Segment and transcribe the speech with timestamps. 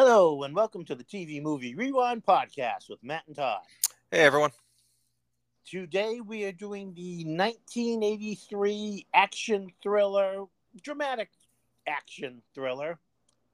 [0.00, 3.62] Hello, and welcome to the TV Movie Rewind podcast with Matt and Todd.
[4.12, 4.52] Hey, everyone.
[5.66, 10.44] Today we are doing the 1983 action thriller,
[10.84, 11.30] dramatic
[11.88, 13.00] action thriller,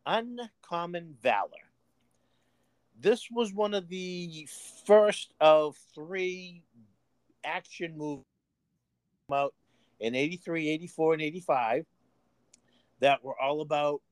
[0.05, 1.71] Uncommon Valor.
[3.01, 4.47] This was one of the
[4.85, 6.63] first of three
[7.43, 8.27] action movies
[9.33, 9.55] out
[9.99, 11.87] in 83, 84, and 85
[13.01, 14.03] that were all about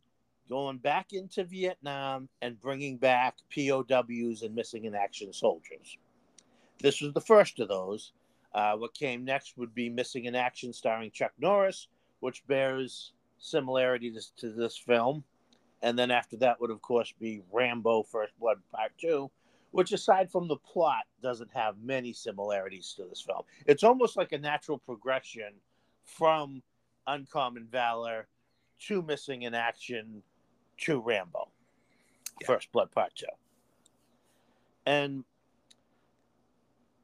[0.48, 5.96] going back into Vietnam and bringing back POWs and missing in action soldiers.
[6.80, 8.12] This was the first of those.
[8.54, 11.88] Uh, what came next would be Missing in Action, starring Chuck Norris,
[12.20, 15.24] which bears similarity to, this film.
[15.82, 19.30] And then after that would, of course, be Rambo First Blood Part 2,
[19.70, 23.42] which, aside from the plot, doesn't have many similarities to this film.
[23.66, 25.54] It's almost like a natural progression
[26.04, 26.62] from
[27.06, 28.28] Uncommon Valor
[28.86, 30.22] to Missing in Action
[30.78, 31.48] to Rambo,
[32.40, 32.46] yeah.
[32.46, 33.26] First Blood Part 2.
[34.86, 35.24] And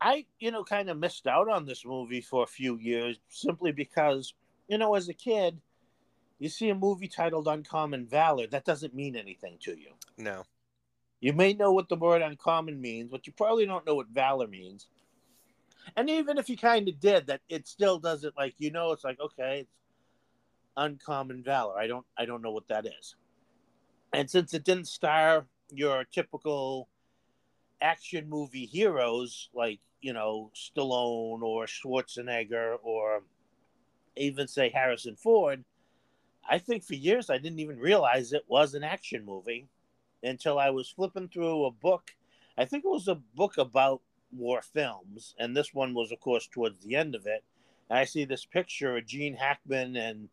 [0.00, 3.72] I, you know, kind of missed out on this movie for a few years simply
[3.72, 4.34] because,
[4.69, 5.60] you know, as a kid,
[6.38, 9.91] you see a movie titled Uncommon Valor, that doesn't mean anything to you.
[10.16, 10.44] No.
[11.20, 14.47] You may know what the word uncommon means, but you probably don't know what valor
[14.47, 14.86] means.
[15.97, 19.05] And even if you kind of did, that it still doesn't like you know it's
[19.05, 19.72] like okay, it's
[20.77, 21.77] uncommon valor.
[21.77, 23.16] I don't I don't know what that is.
[24.12, 26.89] And since it didn't star your typical
[27.81, 33.23] action movie heroes like you know Stallone or Schwarzenegger or
[34.17, 35.65] even say Harrison Ford,
[36.48, 39.69] I think for years I didn't even realize it was an action movie
[40.22, 42.11] until I was flipping through a book.
[42.56, 46.48] I think it was a book about war films, and this one was, of course,
[46.48, 47.44] towards the end of it.
[47.88, 50.28] And I see this picture of Gene Hackman and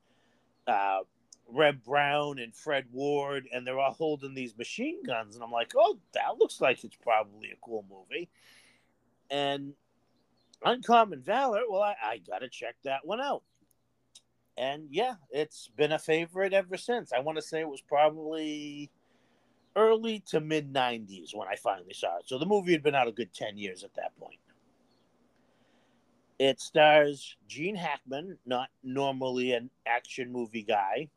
[0.68, 1.02] uh,
[1.48, 5.36] Reb Brown and Fred Ward, and they're all holding these machine guns.
[5.36, 8.30] And I'm like, oh, that looks like it's probably a cool movie.
[9.30, 9.74] And
[10.64, 13.44] Uncommon Valor, well, I, I got to check that one out.
[14.58, 17.12] And yeah, it's been a favorite ever since.
[17.12, 18.90] I want to say it was probably
[19.76, 22.28] early to mid 90s when I finally saw it.
[22.28, 24.40] So the movie had been out a good 10 years at that point.
[26.40, 31.10] It stars Gene Hackman, not normally an action movie guy.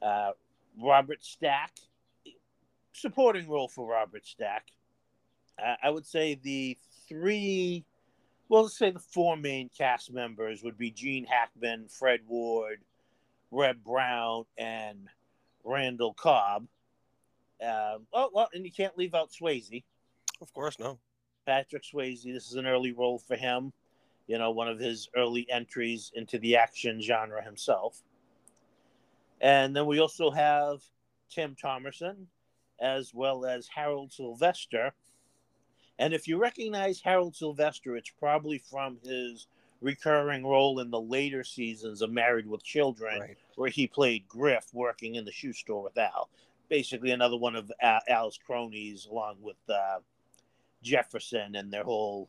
[0.00, 0.32] Uh,
[0.80, 1.72] Robert Stack,
[2.92, 4.66] supporting role for Robert Stack.
[5.62, 6.76] Uh, I would say the
[7.08, 7.84] three,
[8.48, 12.80] well, let's say the four main cast members would be Gene Hackman, Fred Ward,
[13.50, 15.08] Reb Brown, and
[15.64, 16.66] Randall Cobb.
[17.60, 19.82] Uh, oh, well, and you can't leave out Swayze.
[20.40, 20.98] Of course, no.
[21.46, 22.22] Patrick Swayze.
[22.22, 23.72] This is an early role for him.
[24.28, 28.02] You know, one of his early entries into the action genre himself.
[29.40, 30.80] And then we also have
[31.30, 32.26] Tim Thomerson,
[32.80, 34.92] as well as Harold Sylvester.
[35.98, 39.46] And if you recognize Harold Sylvester, it's probably from his
[39.80, 43.36] recurring role in the later seasons of Married with Children, right.
[43.56, 46.28] where he played Griff working in the shoe store with Al.
[46.68, 50.00] Basically, another one of Al's cronies, along with uh,
[50.82, 52.28] Jefferson and their whole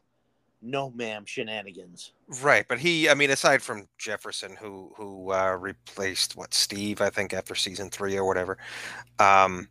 [0.62, 2.14] no ma'am shenanigans.
[2.42, 7.10] Right, but he, I mean, aside from Jefferson, who who uh, replaced what Steve, I
[7.10, 8.58] think after season three or whatever,
[9.20, 9.70] um,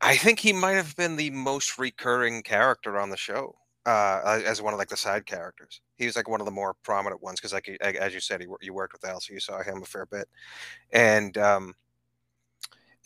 [0.00, 3.56] I think he might have been the most recurring character on the show
[3.86, 5.80] uh, as one of like the side characters.
[5.96, 8.46] He was like one of the more prominent ones because, like as you said, he,
[8.60, 10.28] you worked with Al, so you saw him a fair bit,
[10.92, 11.74] and um,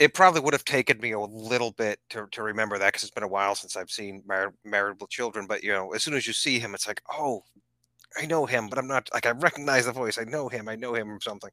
[0.01, 3.13] it probably would have taken me a little bit to, to remember that because it's
[3.13, 5.47] been a while since I've seen Married, Married with Children.
[5.47, 7.45] But you know, as soon as you see him, it's like, oh,
[8.17, 10.19] I know him, but I'm not like I recognize the voice.
[10.19, 10.71] I know him.
[10.71, 11.51] I know him from something.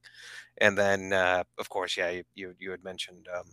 [0.59, 3.43] And then, uh, of course, yeah, you you, had mentioned, um,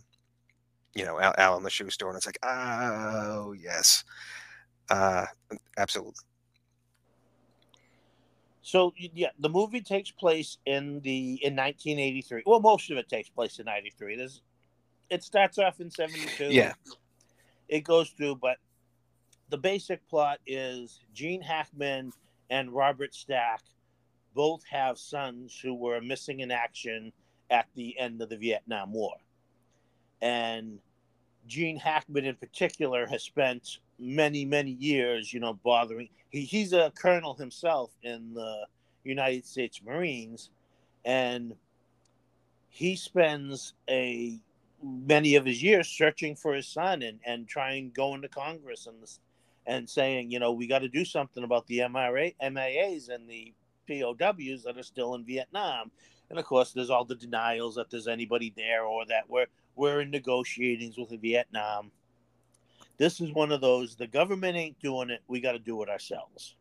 [0.95, 4.05] you know, Al, Al in the shoe store, and it's like, oh yes,
[4.89, 5.25] uh,
[5.77, 6.13] absolutely.
[8.61, 12.43] So yeah, the movie takes place in the in 1983.
[12.45, 14.15] Well, most of it takes place in 93.
[14.15, 14.41] There's
[15.09, 16.45] it starts off in 72.
[16.45, 16.73] Yeah.
[17.67, 18.57] It goes through, but
[19.49, 22.11] the basic plot is Gene Hackman
[22.49, 23.61] and Robert Stack
[24.33, 27.11] both have sons who were missing in action
[27.49, 29.15] at the end of the Vietnam War.
[30.21, 30.79] And
[31.47, 36.09] Gene Hackman, in particular, has spent many, many years, you know, bothering.
[36.29, 38.65] He, he's a colonel himself in the
[39.03, 40.49] United States Marines,
[41.05, 41.55] and
[42.67, 44.37] he spends a
[44.85, 48.97] many of his years searching for his son and, and trying going to Congress and
[49.67, 53.51] and saying, you know, we got to do something about the MRA, MIAs and the
[53.87, 55.89] POWs that are still in Vietnam.
[56.29, 60.01] And of course, there's all the denials that there's anybody there or that we're we're
[60.01, 61.91] in negotiations with Vietnam.
[62.97, 63.95] This is one of those.
[63.95, 65.21] The government ain't doing it.
[65.27, 66.55] We got to do it ourselves.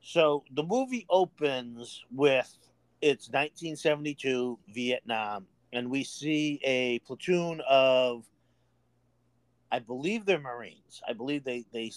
[0.00, 2.56] So the movie opens with
[3.00, 8.24] it's 1972 Vietnam, and we see a platoon of,
[9.70, 11.02] I believe they're Marines.
[11.06, 11.92] I believe they they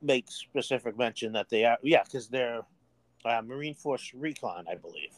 [0.00, 2.62] make specific mention that they are, yeah, because they're
[3.24, 5.10] uh, Marine Force Recon, I believe.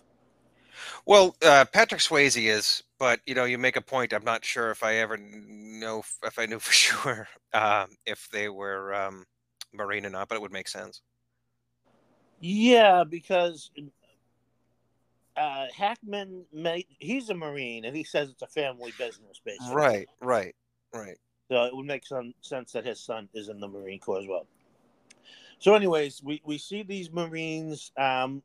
[1.05, 4.13] Well, uh, Patrick Swayze is, but you know, you make a point.
[4.15, 8.49] I'm not sure if I ever know if I knew for sure uh, if they
[8.49, 9.27] were um,
[9.73, 11.03] Marine or not, but it would make sense.
[12.41, 13.71] Yeah, because
[15.41, 16.45] uh, Hackman,
[16.99, 19.75] he's a Marine, and he says it's a family business, basically.
[19.75, 20.55] Right, right,
[20.95, 21.17] right.
[21.49, 24.27] So it would make some sense that his son is in the Marine Corps as
[24.29, 24.47] well.
[25.59, 28.43] So, anyways, we, we see these Marines um,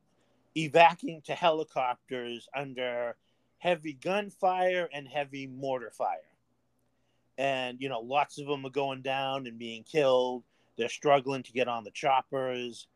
[0.55, 3.15] evacuating to helicopters under
[3.57, 6.19] heavy gunfire and heavy mortar fire.
[7.37, 10.43] And, you know, lots of them are going down and being killed.
[10.77, 12.87] They're struggling to get on the choppers.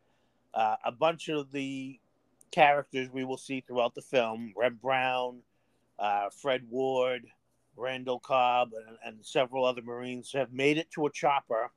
[0.54, 1.98] Uh, a bunch of the
[2.50, 5.40] characters we will see throughout the film Reb Brown,
[5.98, 7.26] uh, Fred Ward,
[7.76, 11.70] Randall Cobb, and, and several other Marines have made it to a chopper.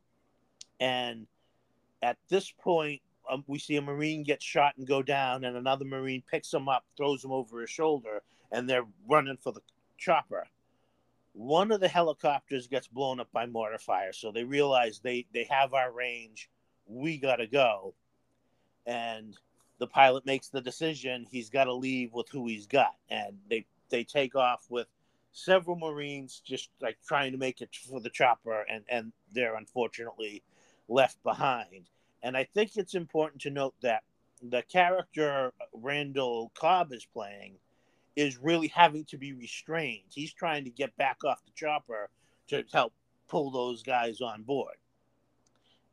[0.80, 1.28] And
[2.02, 5.86] at this point, um, we see a Marine get shot and go down, and another
[5.86, 8.22] Marine picks him up, throws him over his shoulder,
[8.52, 9.62] and they're running for the
[9.98, 10.46] chopper.
[11.34, 15.48] One of the helicopters gets blown up by mortar fire, so they realize they, they
[15.50, 16.50] have our range.
[16.86, 17.96] We got to go.
[18.86, 19.36] And
[19.84, 22.96] the pilot makes the decision he's got to leave with who he's got.
[23.10, 24.88] And they, they take off with
[25.32, 30.44] several Marines just like trying to make it for the chopper, and, and they're unfortunately
[30.88, 31.90] left behind
[32.24, 34.04] and I think it's important to note that
[34.42, 37.58] the character Randall Cobb is playing
[38.16, 40.06] is really having to be restrained.
[40.10, 42.10] He's trying to get back off the chopper
[42.48, 42.94] to help
[43.28, 44.76] pull those guys on board.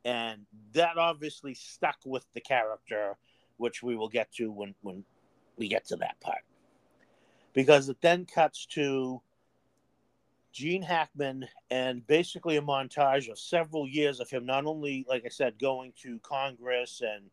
[0.05, 3.17] And that obviously stuck with the character,
[3.61, 5.05] which we will get to when, when
[5.55, 6.43] we get to that part.
[7.53, 9.21] Because it then cuts to
[10.51, 15.29] Gene Hackman and basically a montage of several years of him not only, like I
[15.29, 17.29] said, going to Congress and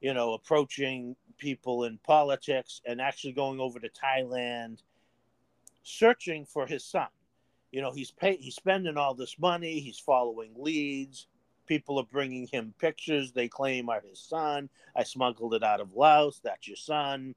[0.00, 4.78] you know approaching people in politics and actually going over to Thailand,
[5.82, 7.08] searching for his son.
[7.70, 9.80] You know, he's pay he's spending all this money.
[9.80, 11.28] He's following leads.
[11.68, 14.68] People are bringing him pictures they claim are his son.
[14.96, 16.40] I smuggled it out of Laos.
[16.42, 17.34] That's your son.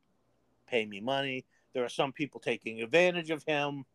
[0.67, 1.45] Pay me money.
[1.73, 3.85] There are some people taking advantage of him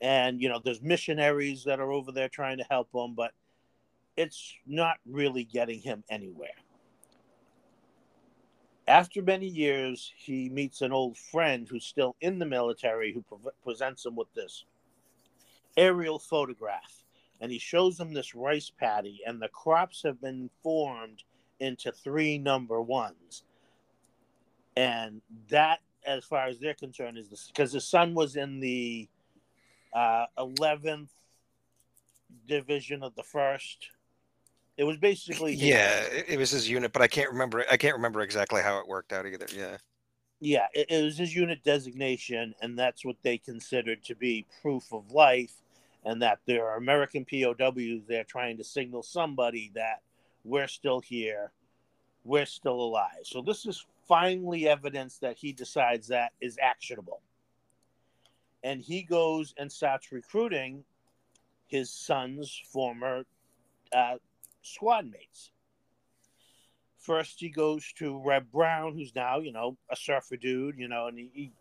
[0.00, 3.32] and you know there's missionaries that are over there trying to help him but
[4.16, 6.56] it's not really getting him anywhere
[8.86, 13.50] after many years he meets an old friend who's still in the military who pre-
[13.62, 14.64] presents him with this
[15.76, 17.03] aerial photograph
[17.40, 21.22] and he shows them this rice paddy and the crops have been formed
[21.60, 23.44] into three number ones
[24.76, 29.08] and that as far as they're concerned is this because the son was in the
[29.94, 31.08] uh, 11th
[32.46, 33.90] division of the first.
[34.76, 37.64] It was basically yeah, it, was his unit, but I can't remember.
[37.70, 39.46] I can't remember exactly how it worked out either.
[39.54, 39.76] Yeah,
[40.40, 44.92] yeah, it, it was his unit designation, and that's what they considered to be proof
[44.92, 45.52] of life,
[46.04, 50.02] and that there are American POWs there trying to signal somebody that
[50.44, 51.52] we're still here,
[52.24, 53.24] we're still alive.
[53.24, 57.20] So this is finally evidence that he decides that is actionable
[58.64, 60.82] and he goes and starts recruiting
[61.66, 63.24] his son's former
[63.94, 64.16] uh,
[64.62, 65.52] squad mates.
[66.98, 71.06] First, he goes to Reb Brown, who's now, you know, a surfer dude, you know,
[71.06, 71.52] and he, he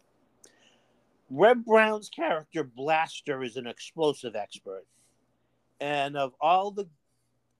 [1.35, 4.85] Reb Brown's character Blaster is an explosive expert,
[5.81, 6.87] and of all the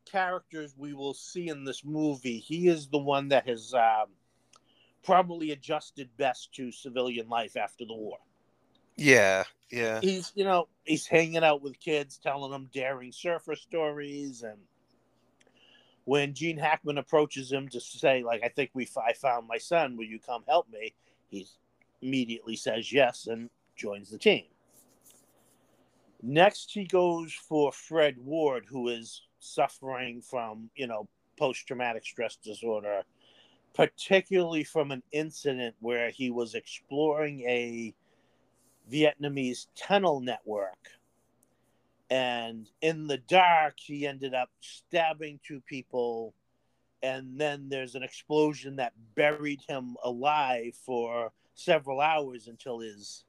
[0.05, 4.09] characters we will see in this movie, he is the one that has um,
[5.03, 8.19] probably adjusted best to civilian life after the war.
[8.95, 10.01] Yeah, yeah.
[10.01, 14.59] He's you know he's hanging out with kids, telling them daring surfer stories, and
[16.05, 19.97] when Gene Hackman approaches him to say like I think we I found my son,
[19.97, 20.93] will you come help me?
[21.27, 21.47] He
[22.03, 24.45] immediately says yes and joins the team.
[26.21, 32.37] Next, he goes for Fred Ward, who is suffering from you know post traumatic stress
[32.37, 33.03] disorder,
[33.73, 37.93] particularly from an incident where he was exploring a
[38.91, 40.77] Vietnamese tunnel network.
[42.09, 46.33] And in the dark, he ended up stabbing two people
[47.03, 53.25] and then there's an explosion that buried him alive for several hours until his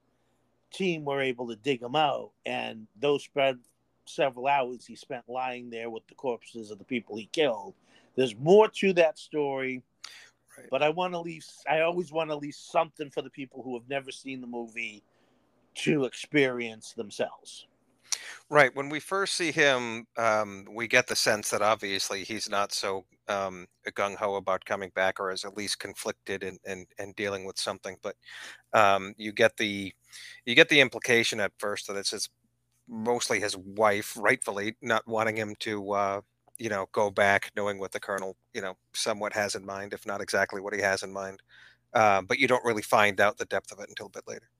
[0.74, 2.32] team were able to dig him out.
[2.44, 3.58] And those spread
[4.06, 7.74] several hours he spent lying there with the corpses of the people he killed.
[8.16, 9.82] There's more to that story,
[10.56, 10.68] right.
[10.70, 11.44] but I want to leave.
[11.68, 15.02] I always want to leave something for the people who have never seen the movie
[15.76, 17.66] to experience themselves.
[18.50, 18.74] Right.
[18.74, 23.04] When we first see him, um, we get the sense that obviously he's not so
[23.28, 27.44] um, gung ho about coming back, or is at least conflicted and and, and dealing
[27.44, 27.96] with something.
[28.02, 28.16] But
[28.74, 29.94] um, you get the
[30.46, 32.28] you get the implication at first that it's his
[32.88, 36.20] mostly his wife, rightfully not wanting him to uh,
[36.58, 40.06] you know go back, knowing what the colonel you know somewhat has in mind, if
[40.06, 41.42] not exactly what he has in mind.
[41.94, 44.50] Uh, but you don't really find out the depth of it until a bit later.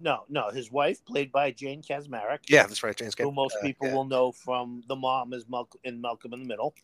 [0.00, 0.50] No, no.
[0.50, 2.38] His wife, played by Jane Kaczmarek.
[2.48, 3.10] Yeah, that's right, Jane.
[3.18, 3.94] Who most uh, people yeah.
[3.94, 6.74] will know from the mom is Malcolm in Malcolm in the Middle.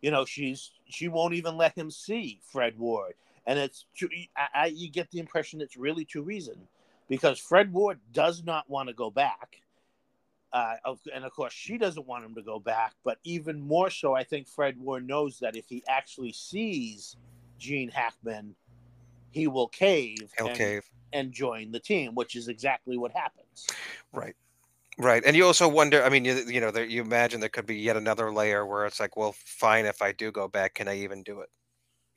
[0.00, 3.14] You know, she's she won't even let him see Fred Ward,
[3.46, 3.84] and it's
[4.36, 6.68] I, I, you get the impression it's really two reasons
[7.08, 9.60] because Fred Ward does not want to go back,
[10.52, 10.74] uh,
[11.12, 12.94] and of course she doesn't want him to go back.
[13.04, 17.16] But even more so, I think Fred Ward knows that if he actually sees
[17.58, 18.54] Gene Hackman,
[19.30, 20.32] he will cave.
[20.36, 23.66] He'll cave and join the team, which is exactly what happens.
[24.12, 24.36] Right.
[24.98, 26.04] Right, and you also wonder.
[26.04, 28.84] I mean, you, you know, there, you imagine there could be yet another layer where
[28.84, 31.48] it's like, well, fine, if I do go back, can I even do it?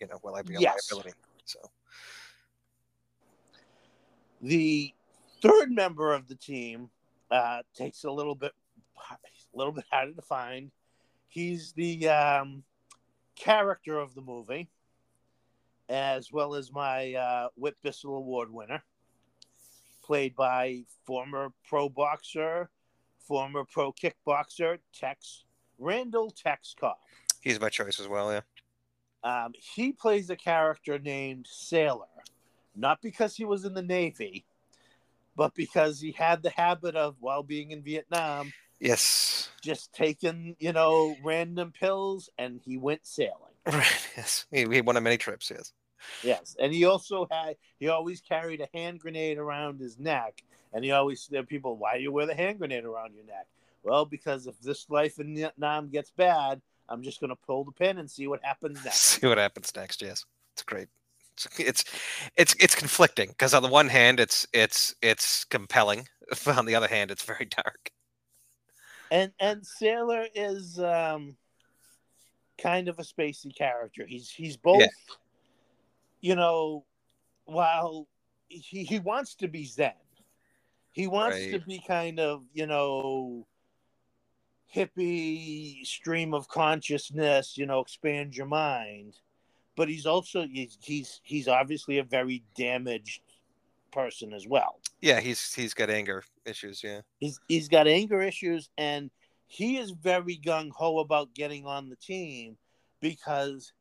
[0.02, 0.92] You know, will I be a yes.
[0.92, 1.16] liability?
[1.46, 1.60] So,
[4.42, 4.94] the
[5.42, 6.90] third member of the team
[7.32, 8.52] uh, takes a little bit,
[9.10, 10.70] a little bit harder to find.
[11.30, 12.64] He's the um,
[13.36, 14.70] character of the movie
[15.90, 18.84] as well as my uh, Whit Bissell Award winner,
[20.04, 22.70] played by former pro boxer,
[23.20, 25.44] former pro kickboxer Tex
[25.78, 26.98] Randall Tex Cobb.
[27.42, 28.42] He's my choice as well, yeah.
[29.24, 32.06] Um, he plays a character named Sailor,
[32.76, 34.46] not because he was in the Navy,
[35.36, 40.74] but because he had the habit of, while being in Vietnam, yes, just taking you
[40.74, 43.55] know random pills, and he went sailing.
[43.72, 44.08] Right.
[44.16, 44.46] Yes.
[44.52, 45.50] He, he went on many trips.
[45.50, 45.74] Yes.
[46.24, 50.44] Yes, and he also had he always carried a hand grenade around his neck,
[50.74, 53.48] and he always there people why do you wear the hand grenade around your neck?
[53.84, 57.72] Well, because if this life in Vietnam gets bad, I'm just going to pull the
[57.72, 59.02] pin and see what happens next.
[59.02, 60.02] See what happens next.
[60.02, 60.88] Yes, it's great.
[61.34, 61.84] It's it's
[62.38, 66.08] it's, it's conflicting because on the one hand it's it's it's compelling,
[66.48, 67.92] on the other hand it's very dark.
[69.12, 71.36] And and Sailor is um
[72.62, 74.06] kind of a spacey character.
[74.06, 74.82] He's he's both.
[74.82, 74.88] Yeah
[76.26, 76.84] you know,
[77.46, 78.08] while
[78.48, 79.92] he, he wants to be Zen,
[80.92, 81.52] he wants right.
[81.52, 83.46] to be kind of, you know,
[84.74, 89.20] hippie stream of consciousness, you know, expand your mind.
[89.76, 93.22] But he's also he's he's, he's obviously a very damaged
[93.92, 94.80] person as well.
[95.02, 96.82] Yeah, he's he's got anger issues.
[96.84, 99.12] Yeah, he's he's got anger issues, and
[99.48, 102.58] he is very gung ho about getting on the team
[103.00, 103.74] because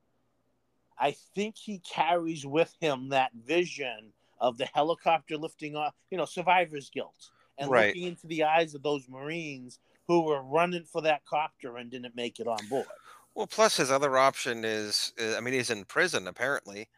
[0.98, 6.24] I think he carries with him that vision of the helicopter lifting off, you know,
[6.24, 7.88] survivor's guilt, and right.
[7.88, 12.14] looking into the eyes of those Marines who were running for that copter and didn't
[12.14, 12.86] make it on board.
[13.34, 16.88] Well, plus his other option is, I mean, he's in prison apparently.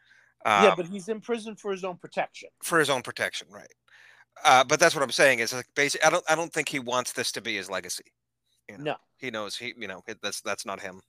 [0.45, 2.49] Um, yeah, but he's in prison for his own protection.
[2.61, 3.73] For his own protection, right?
[4.43, 6.79] Uh, but that's what I'm saying is like basically, I don't, I don't think he
[6.79, 8.03] wants this to be his legacy.
[8.69, 8.83] You know?
[8.83, 11.01] No, he knows he, you know, that's that's not him.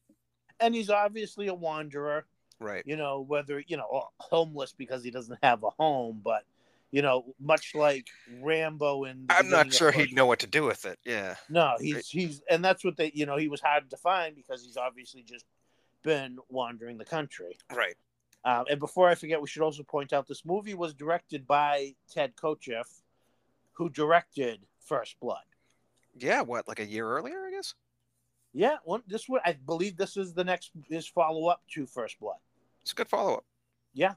[0.60, 2.24] And he's obviously a wanderer
[2.60, 2.82] right.
[2.86, 6.42] you know whether you know homeless because he doesn't have a home but
[6.90, 8.06] you know much like
[8.40, 10.98] rambo and i'm not sure he'd know what to do with it.
[11.04, 11.34] Yeah.
[11.48, 14.64] No he's he's and that's what they you know he was hard to find because
[14.64, 15.44] he's obviously just
[16.02, 17.58] been wandering the country.
[17.74, 17.96] Right.
[18.44, 21.94] Um, and before i forget we should also point out this movie was directed by
[22.10, 23.00] ted kotcheff
[23.72, 25.42] who directed first blood
[26.20, 27.74] yeah what like a year earlier i guess
[28.52, 32.18] yeah, one this would I believe this is the next his follow up to First
[32.18, 32.38] Blood.
[32.82, 33.44] It's a good follow up.
[33.92, 34.14] Yeah.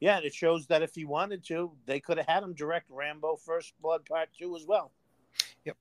[0.00, 2.86] Yeah, and it shows that if he wanted to, they could have had him direct
[2.88, 4.92] Rambo First Blood Part 2 as well.
[5.64, 5.76] Yep.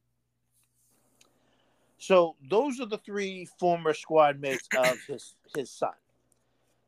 [1.97, 5.93] So those are the three former squad mates of his his son.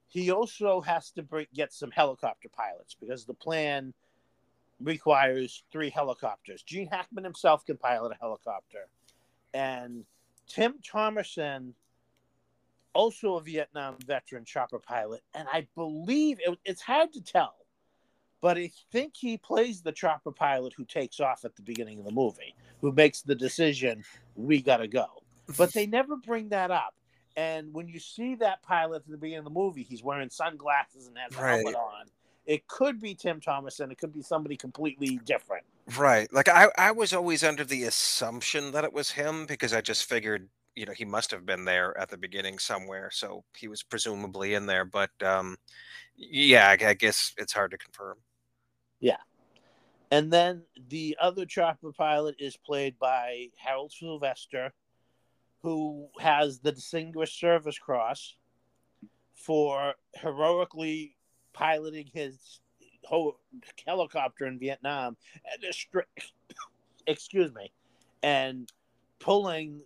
[0.07, 3.93] He also has to bring, get some helicopter pilots because the plan
[4.83, 6.63] requires three helicopters.
[6.63, 8.87] Gene Hackman himself can pilot a helicopter,
[9.53, 10.05] and
[10.47, 11.73] Tim Thomerson
[12.93, 17.55] also a Vietnam veteran chopper pilot, and I believe it, it's hard to tell,
[18.41, 22.05] but I think he plays the chopper pilot who takes off at the beginning of
[22.05, 24.03] the movie, who makes the decision,
[24.35, 25.05] we got to go.
[25.57, 26.95] But they never bring that up.
[27.37, 31.07] And when you see that pilot at the beginning of the movie, he's wearing sunglasses
[31.07, 31.63] and has a Right.
[31.63, 32.05] helmet on.
[32.51, 35.63] It could be Tim Thomas, and it could be somebody completely different.
[35.97, 36.27] Right.
[36.33, 40.09] Like I, I was always under the assumption that it was him because I just
[40.09, 43.09] figured, you know, he must have been there at the beginning somewhere.
[43.09, 44.83] So he was presumably in there.
[44.83, 45.55] But um,
[46.17, 48.17] yeah, I, I guess it's hard to confirm.
[48.99, 49.21] Yeah.
[50.11, 54.73] And then the other chopper pilot is played by Harold Sylvester,
[55.61, 58.35] who has the Distinguished Service Cross
[59.35, 61.15] for heroically
[61.53, 62.59] piloting his
[63.03, 63.37] ho-
[63.85, 65.17] helicopter in Vietnam
[65.51, 66.03] and destroy-
[67.07, 67.71] excuse me,
[68.23, 68.71] and
[69.19, 69.81] pulling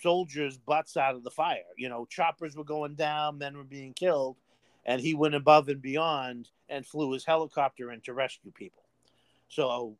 [0.00, 1.62] soldiers' butts out of the fire.
[1.76, 4.36] You know, choppers were going down, men were being killed,
[4.84, 8.82] and he went above and beyond and flew his helicopter in to rescue people.
[9.48, 9.96] So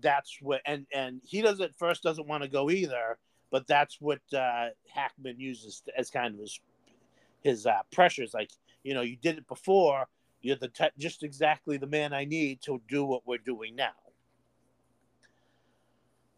[0.00, 3.18] that's what, and and he does at first doesn't want to go either,
[3.50, 6.60] but that's what uh, Hackman uses as kind of his
[7.42, 8.34] his uh, pressures.
[8.34, 8.50] Like
[8.82, 10.06] you know, you did it before.
[10.42, 13.90] You're the te- just exactly the man I need to do what we're doing now.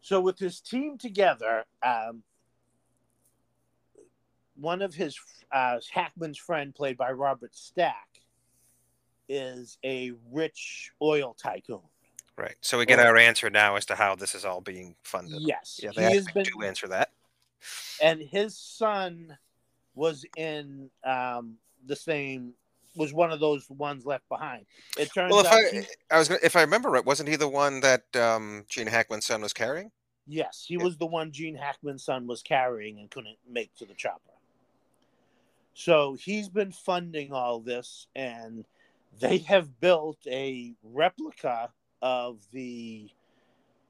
[0.01, 2.23] So with his team together, um,
[4.55, 5.17] one of his
[5.51, 8.07] uh, Hackman's friend, played by Robert Stack,
[9.29, 11.79] is a rich oil tycoon.
[12.35, 12.55] Right.
[12.61, 15.41] So we get our answer now as to how this is all being funded.
[15.41, 17.11] Yes, Yeah, he they has been, do answer that.
[18.01, 19.37] and his son
[19.95, 22.53] was in um, the same.
[22.95, 24.67] Was one of those ones left behind.
[24.99, 27.27] It turns Well, if out, I, he- I was, gonna- if I remember right, wasn't
[27.27, 29.89] he the one that um, Gene Hackman's son was carrying?
[30.27, 30.83] yes, he Yeah.
[30.83, 34.29] was the one Gene Hackman's son was carrying and couldn't make to the chopper.
[35.73, 38.63] So he's been funding all this, and
[39.19, 41.71] they have built a replica
[42.01, 43.09] of the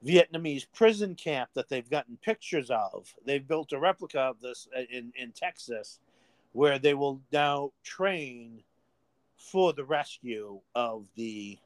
[0.06, 3.14] Vietnamese prison camp that they've gotten pictures of.
[3.26, 6.00] They've built a replica of this uh, in, in Texas
[6.54, 8.64] where they will now train
[9.38, 11.58] for the rescue of the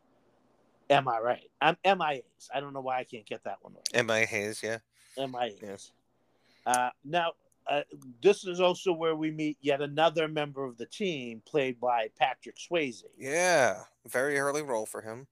[0.89, 1.37] MRA.
[1.61, 2.49] I'm MIAs.
[2.53, 3.89] I don't know why I can't get that one right.
[3.93, 4.25] M.I.
[4.25, 4.79] Hayes, yeah.
[5.17, 5.61] MIAs.
[5.61, 5.91] Yes.
[6.65, 7.33] Uh, now,
[7.69, 7.81] uh,
[8.21, 12.55] this is also where we meet yet another member of the team, played by Patrick
[12.57, 13.03] Swayze.
[13.17, 13.83] Yeah.
[14.07, 15.27] Very early role for him.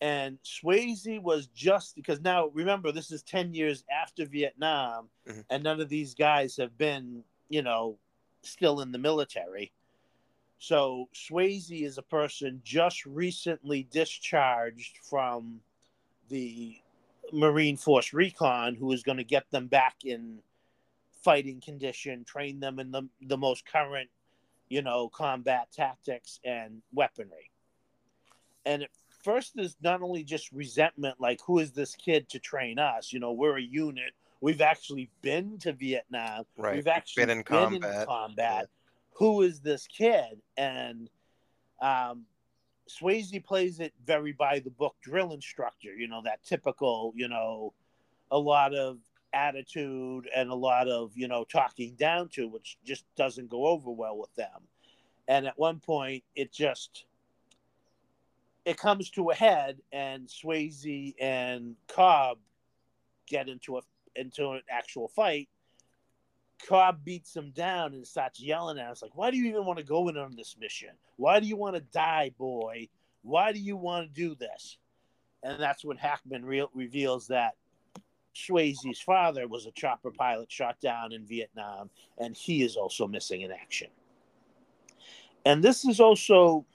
[0.00, 5.44] And Swayze was just because now remember this is ten years after Vietnam, Mhm.
[5.50, 7.98] and none of these guys have been, you know,
[8.42, 9.72] still in the military.
[10.58, 15.60] So Swayze is a person just recently discharged from
[16.28, 16.76] the
[17.32, 20.40] Marine Force Recon, who is going to get them back in
[21.22, 24.10] fighting condition, train them in the the most current,
[24.68, 27.50] you know, combat tactics and weaponry.
[28.66, 28.90] And at
[29.22, 33.12] first, there's not only just resentment, like who is this kid to train us?
[33.12, 34.12] You know, we're a unit.
[34.40, 36.44] We've actually been to Vietnam.
[36.56, 36.76] Right.
[36.76, 38.06] We've actually Been in combat.
[38.06, 38.68] combat.
[39.14, 40.40] Who is this kid?
[40.56, 41.10] And
[41.82, 42.24] um,
[42.88, 45.94] Swayze plays it very by the book drill instructor.
[45.94, 47.12] You know that typical.
[47.14, 47.74] You know,
[48.30, 48.98] a lot of
[49.32, 53.90] attitude and a lot of you know talking down to, which just doesn't go over
[53.90, 54.66] well with them.
[55.28, 57.04] And at one point, it just
[58.64, 62.38] it comes to a head, and Swayze and Cobb
[63.26, 63.82] get into a
[64.16, 65.48] into an actual fight.
[66.66, 69.78] Cobb beats him down and starts yelling at us like, "Why do you even want
[69.78, 70.90] to go in on this mission?
[71.16, 72.88] Why do you want to die, boy?
[73.22, 74.76] Why do you want to do this?"
[75.42, 77.56] And that's when Hackman re- reveals that
[78.34, 83.40] Swayze's father was a chopper pilot shot down in Vietnam, and he is also missing
[83.40, 83.88] in action.
[85.44, 86.66] And this is also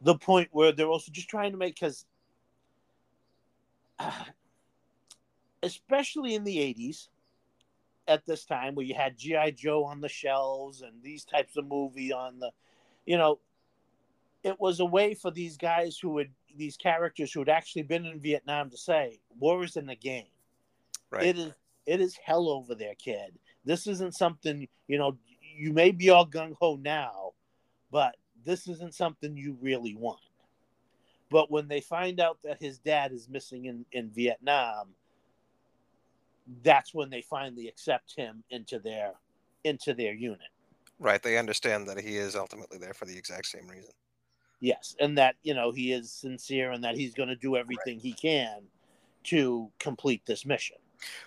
[0.00, 2.04] the point where they're also just trying to make because,
[3.98, 4.24] uh,
[5.66, 7.08] especially in the '80s,
[8.08, 11.66] at this time where you had GI Joe on the shelves and these types of
[11.66, 12.52] movie on the,
[13.04, 13.40] you know,
[14.42, 18.06] it was a way for these guys who would these characters who had actually been
[18.06, 20.30] in Vietnam to say, "War is in the game."
[21.10, 21.26] Right.
[21.26, 21.52] It is
[21.84, 23.38] it is hell over there, kid.
[23.64, 25.16] This isn't something you know.
[25.58, 27.32] You may be all gung ho now,
[27.90, 30.20] but this isn't something you really want.
[31.28, 34.94] But when they find out that his dad is missing in, in Vietnam,
[36.62, 39.12] that's when they finally accept him into their
[39.64, 40.48] into their unit.
[40.98, 41.22] Right.
[41.22, 43.92] They understand that he is ultimately there for the exact same reason.
[44.60, 47.98] Yes, and that you know he is sincere and that he's going to do everything
[47.98, 48.62] he can
[49.24, 50.76] to complete this mission.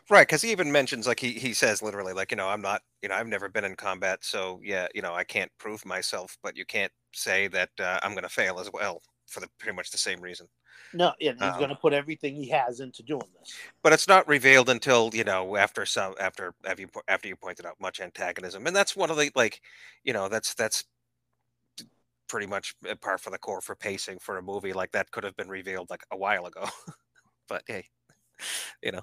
[0.10, 2.82] Right, because he even mentions like he he says literally like you know I'm not
[3.04, 6.38] you know I've never been in combat, so yeah you know I can't prove myself,
[6.42, 9.02] but you can't say that uh, I'm going to fail as well.
[9.30, 10.48] For the pretty much the same reason.
[10.94, 13.64] No, yeah, he's Um, going to put everything he has into doing this.
[13.84, 17.66] But it's not revealed until you know after some after after you after you pointed
[17.66, 19.62] out much antagonism, and that's one of the like,
[20.04, 20.86] you know, that's that's
[22.28, 25.36] pretty much par for the core for pacing for a movie like that could have
[25.36, 26.66] been revealed like a while ago.
[27.50, 27.86] but hey,
[28.84, 29.02] you know,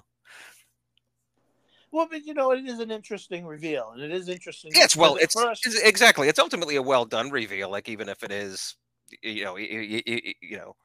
[1.91, 4.71] Well, but you know, it is an interesting reveal, and it is interesting.
[4.75, 7.69] yeah, it's well, it's, it's exactly it's ultimately a well done reveal.
[7.69, 8.75] Like even if it is,
[9.21, 10.75] you know, you, you, you know,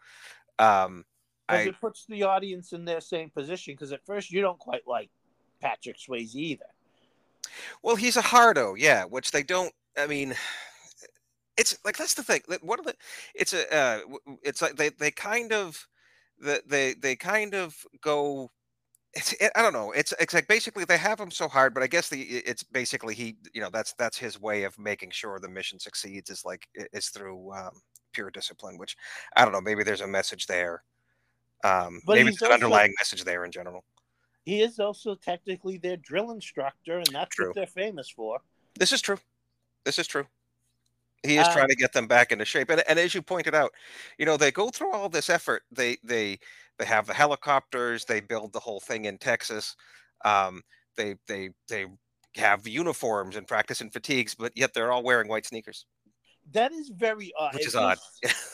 [0.58, 1.04] um,
[1.48, 3.74] I it puts the audience in their same position.
[3.74, 5.10] Because at first, you don't quite like
[5.60, 6.64] Patrick Swayze either.
[7.82, 9.72] Well, he's a hardo, yeah, which they don't.
[9.96, 10.34] I mean,
[11.56, 12.42] it's like that's the thing.
[12.62, 12.94] One of the,
[13.34, 13.98] it's a, uh,
[14.42, 15.86] it's like they they kind of,
[16.38, 18.50] the they they kind of go.
[19.14, 19.92] It's it, I don't know.
[19.92, 23.14] It's it's like basically they have him so hard, but I guess the it's basically
[23.14, 26.66] he you know that's that's his way of making sure the mission succeeds is like
[26.74, 27.82] is through um,
[28.12, 28.78] pure discipline.
[28.78, 28.96] Which
[29.36, 29.60] I don't know.
[29.60, 30.82] Maybe there's a message there.
[31.64, 33.84] Um, But maybe there's an underlying message there in general.
[34.44, 37.48] He is also technically their drill instructor, and that's True.
[37.48, 38.40] what they're famous for.
[38.74, 39.18] This is true.
[39.84, 40.26] This is true.
[41.22, 43.54] He is Um, trying to get them back into shape, and, and as you pointed
[43.54, 43.72] out,
[44.18, 45.62] you know they go through all this effort.
[45.70, 46.40] They they
[46.78, 48.04] they have the helicopters.
[48.04, 49.76] They build the whole thing in Texas.
[50.24, 50.62] Um,
[50.96, 51.86] they they they
[52.34, 55.86] have uniforms and practice in fatigues, but yet they're all wearing white sneakers,
[56.50, 57.54] That is very odd.
[57.54, 57.98] which It is odd.
[58.22, 58.48] just-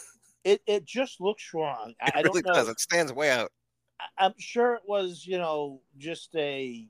[0.45, 1.95] It it just looks wrong.
[2.01, 2.55] I, It I don't really know.
[2.55, 2.69] does.
[2.69, 3.51] It stands way out.
[4.01, 6.87] I- I'm sure it was, you know, just a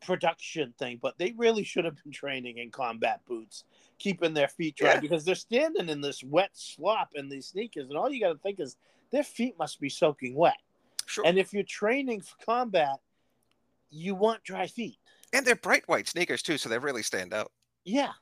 [0.00, 3.64] production thing, but they really should have been training in combat boots,
[3.98, 5.00] keeping their feet dry Yeah.
[5.00, 8.38] because they're standing in this wet slop in these sneakers, and all you got to
[8.38, 8.76] think is
[9.10, 10.56] their feet must be soaking wet.
[11.06, 12.98] Sure, And if you're training for combat,
[13.90, 14.98] you want dry feet.
[15.32, 17.52] And they're bright white sneakers too, so they really stand out.
[17.84, 18.12] Yeah,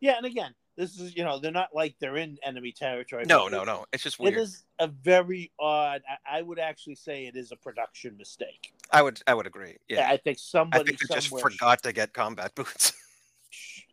[0.00, 0.16] yeah.
[0.18, 3.24] And again, this is, you know, they're not like they're in enemy territory.
[3.26, 3.84] No, no, no.
[3.92, 4.38] It's just It weird.
[4.38, 6.02] is a very odd.
[6.08, 8.72] I, I would actually say it is a production mistake.
[8.92, 9.76] I would I would agree.
[9.88, 12.92] Yeah, I think somebody I think just forgot to get combat boots.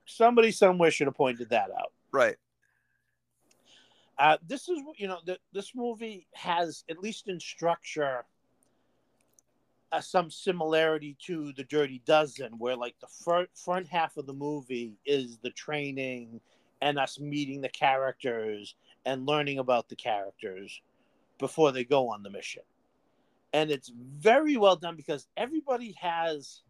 [0.06, 1.92] somebody somewhere should have pointed that out.
[2.12, 2.36] right.
[4.18, 8.24] Uh, this is you know the, this movie has at least in structure
[9.92, 14.34] uh, some similarity to the Dirty Dozen, where like the front front half of the
[14.34, 16.40] movie is the training
[16.86, 20.82] and us meeting the characters and learning about the characters
[21.40, 22.62] before they go on the mission.
[23.54, 26.62] And it's very well done because everybody has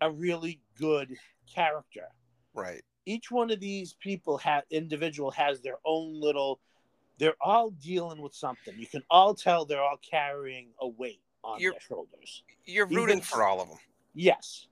[0.00, 1.14] a really good
[1.52, 2.08] character
[2.54, 2.82] Right.
[3.06, 6.60] each one of these people have individual has their own little
[7.18, 11.58] they're all dealing with something you can all tell they're all carrying a weight on
[11.58, 13.78] You're- their shoulders You're rooting s- for all of them.
[14.14, 14.68] yes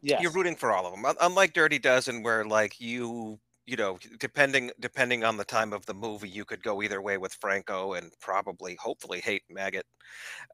[0.00, 1.16] yes You're rooting for all of them.
[1.20, 3.40] Unlike Dirty Dozen, where like you,
[3.72, 7.16] you know, depending depending on the time of the movie, you could go either way
[7.16, 9.86] with Franco and probably, hopefully, hate Maggot.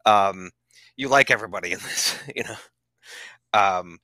[0.07, 0.51] Um,
[0.97, 2.55] you like everybody in this, you know.
[3.53, 3.99] Um,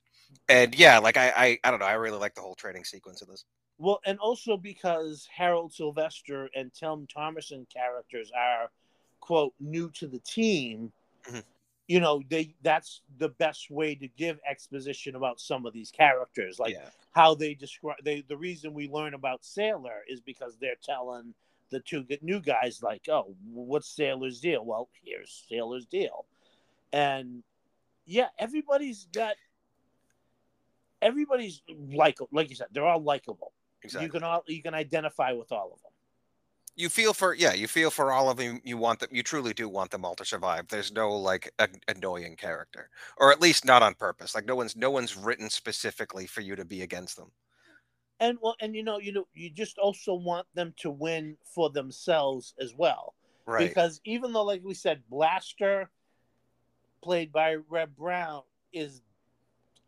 [0.49, 1.85] and yeah, like I, I, I don't know.
[1.85, 3.45] I really like the whole training sequence in this.
[3.77, 8.69] well and also because harold sylvester and tim thomerson characters are
[9.21, 10.91] quote new to the team
[11.29, 11.43] Mhm.
[11.87, 16.57] You know they that's the best way to give exposition about some of these characters
[16.59, 20.75] like yeah, how they describe they the reason we learn about Sailor is because they're
[20.83, 21.33] telling
[21.69, 24.63] the two new guys like, oh, what's Sailor's deal?
[24.63, 26.25] Well, here's Sailor's deal,
[26.93, 27.43] and
[28.05, 29.35] yeah, everybody's got
[31.01, 31.61] everybody's
[31.93, 33.51] like like you said, they're all likable.
[33.83, 34.05] exactly.
[34.05, 35.84] You can all you can identify with all of them.
[36.77, 39.53] You feel for yeah you feel for all of them you want them you truly
[39.53, 40.67] do want them all to survive.
[40.67, 44.75] There's no like a, annoying character or at least not on purpose like no one's
[44.75, 47.31] no one's written specifically for you to be against them.
[48.19, 51.69] And well, and you know, you know, you just also want them to win for
[51.69, 53.13] themselves as well.
[53.45, 53.67] right.
[53.69, 55.89] because even though like we said blaster
[57.03, 58.41] played by reb brown
[58.73, 59.01] is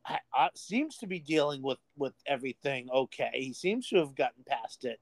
[0.06, 3.32] I- I- uh, seems to be dealing with with everything okay.
[3.34, 5.02] He seems to have gotten past it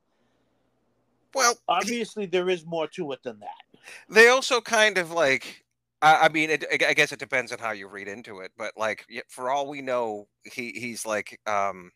[1.35, 3.79] well obviously there is more to it than that.
[4.09, 5.63] They also kind of like
[6.01, 8.71] I, I mean it, I guess it depends on how you read into it but
[8.75, 11.91] like for all we know he he's like um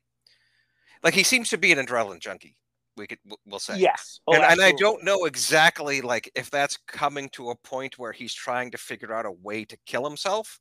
[1.03, 2.57] like he seems to be an adrenaline junkie
[2.99, 3.77] we could we'll say.
[3.77, 4.19] Yes.
[4.27, 8.11] Oh, and, and I don't know exactly like if that's coming to a point where
[8.11, 10.59] he's trying to figure out a way to kill himself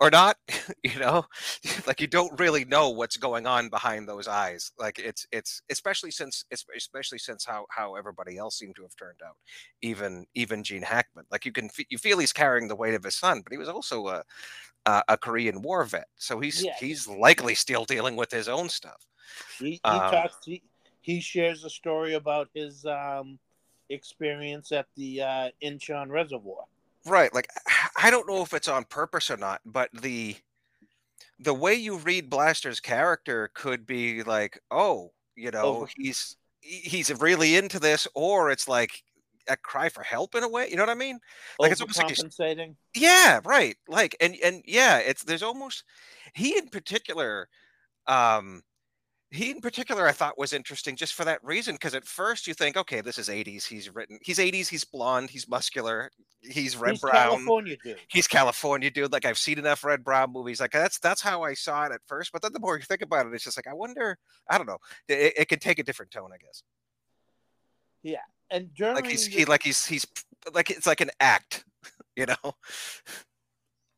[0.00, 0.36] or not
[0.84, 1.24] you know?
[1.86, 4.72] Like you don't really know what's going on behind those eyes.
[4.78, 8.94] Like it's it's especially since it's especially since how how everybody else seemed to have
[8.96, 9.36] turned out
[9.80, 11.24] even even Gene Hackman.
[11.30, 13.68] Like you can you feel he's carrying the weight of his son but he was
[13.68, 14.22] also a
[14.86, 16.08] a, a Korean war vet.
[16.16, 16.74] So he's Yeah.
[16.78, 19.06] he's likely still dealing with his own stuff.
[19.58, 20.62] He, he um, talks he,
[21.08, 23.38] he shares a story about his um
[23.88, 26.64] experience at the uh, Inchon Reservoir.
[27.06, 27.32] Right.
[27.32, 27.48] Like
[27.96, 30.36] I don't know if it's on purpose or not, but the
[31.40, 37.10] the way you read Blaster's character could be like, oh, you know, Over- he's he's
[37.22, 39.02] really into this, or it's like
[39.48, 40.68] a cry for help in a way.
[40.68, 41.18] You know what I mean?
[41.58, 42.20] Like, it's almost like he's-
[42.94, 43.76] Yeah, right.
[43.88, 45.84] Like and and yeah, it's there's almost
[46.34, 47.48] he in particular
[48.06, 48.62] um
[49.30, 52.54] he in particular I thought was interesting just for that reason because at first you
[52.54, 56.10] think okay, this is 80s, he's written he's 80s, he's blonde, he's muscular,
[56.40, 57.14] he's red He's brown.
[57.14, 57.98] California dude.
[58.08, 59.12] He's California dude.
[59.12, 60.60] Like I've seen enough Reb Brown movies.
[60.60, 62.32] Like that's that's how I saw it at first.
[62.32, 64.18] But then the more you think about it, it's just like I wonder.
[64.48, 64.78] I don't know.
[65.08, 66.62] It, it could take a different tone, I guess.
[68.02, 70.06] Yeah and during Like he's he like he's he's
[70.52, 71.64] like it's like an act,
[72.16, 72.54] you know.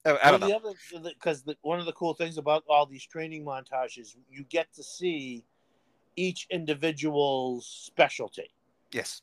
[0.04, 0.48] I, I don't know.
[0.48, 0.72] the other
[1.04, 4.82] because the, one of the cool things about all these training montages, you get to
[4.82, 5.44] see
[6.16, 8.50] each individual's specialty.
[8.92, 9.22] Yes.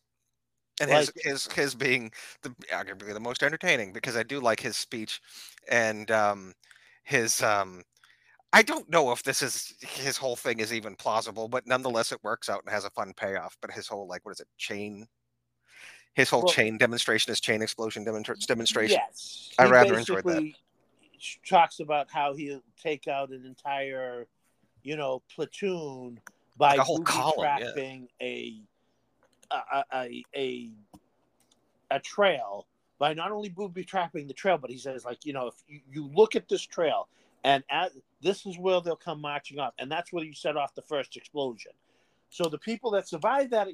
[0.79, 2.11] And Like- his, his his being
[2.43, 5.21] the arguably the most entertaining because I do like his speech
[5.67, 6.53] and um
[7.03, 7.81] his um
[8.53, 12.23] I don't know if this is his whole thing is even plausible, but nonetheless it
[12.23, 13.57] works out and has a fun payoff.
[13.61, 15.07] But his whole like what is it chain?
[16.13, 18.99] His whole Well- chain demonstration, his chain explosion demonstra- demonstration.
[19.03, 20.43] Yes, I rather enjoyed that.
[21.47, 24.27] Talks about how he'll take out an entire,
[24.83, 26.19] you know, platoon
[26.57, 27.57] by Like whole booby column, yeah.
[27.57, 28.61] trapping a,
[29.51, 30.69] a, a a
[31.91, 32.67] a trail
[32.99, 35.79] by not only booby trapping the trail, but he says like you know if you,
[35.91, 37.07] you look at this trail
[37.43, 40.73] and at this is where they'll come marching up, and that's where you set off
[40.75, 41.71] the first explosion.
[42.29, 43.69] So the people that survive that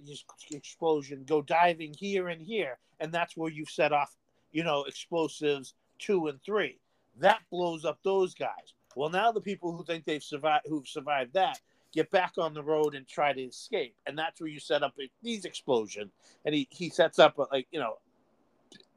[0.51, 4.15] explosion go diving here and here, and that's where you've set off,
[4.51, 6.77] you know, explosives two and three.
[7.19, 8.73] That blows up those guys.
[8.95, 11.59] Well, now the people who think they've survived, who've survived that,
[11.93, 14.93] get back on the road and try to escape, and that's where you set up
[15.21, 16.11] these explosions.
[16.45, 17.97] And he he sets up a, like you know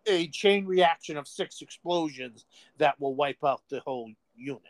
[0.06, 2.44] a chain reaction of six explosions
[2.78, 4.62] that will wipe out the whole unit.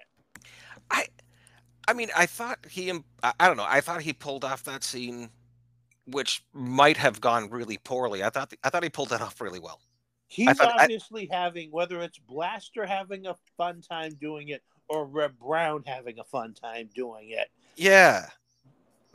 [0.91, 1.07] I
[1.89, 4.65] I mean, I thought he um, I I don't know, I thought he pulled off
[4.65, 5.31] that scene
[6.07, 8.23] which might have gone really poorly.
[8.23, 9.81] I thought I thought he pulled that off really well.
[10.29, 15.07] He's thought- I- obviously having whether it's Blaster having a fun time doing it or
[15.07, 17.51] Reb Brown having a fun time doing it.
[17.77, 18.29] Yeah.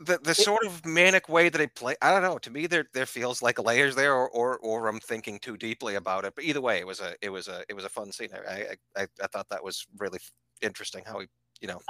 [0.00, 2.36] The the sort of manic way that they play, I don't know.
[2.38, 5.94] To me, there there feels like layers there, or, or or I'm thinking too deeply
[5.94, 6.34] about it.
[6.34, 8.30] But either way, it was a it was a it was a fun scene.
[8.34, 8.50] I
[8.96, 10.18] I I, I thought that was really
[10.60, 11.04] interesting.
[11.06, 11.28] How he,
[11.60, 11.80] you know,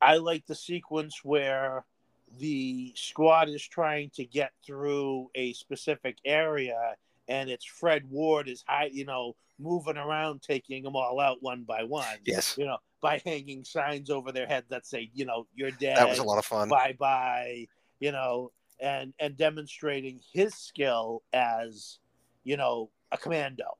[0.00, 1.84] I like the sequence where
[2.38, 6.94] the squad is trying to get through a specific area
[7.28, 11.62] and it's Fred Ward is high, you know, moving around taking them all out one
[11.64, 12.18] by one.
[12.24, 15.96] yes, You know, by hanging signs over their head that say, you know, you're dead.
[15.96, 16.68] that was a lot of fun.
[16.68, 17.66] bye bye,
[18.00, 21.98] you know, and and demonstrating his skill as,
[22.44, 23.76] you know, a commando.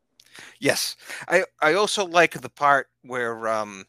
[0.59, 0.97] Yes,
[1.29, 3.87] I I also like the part where um,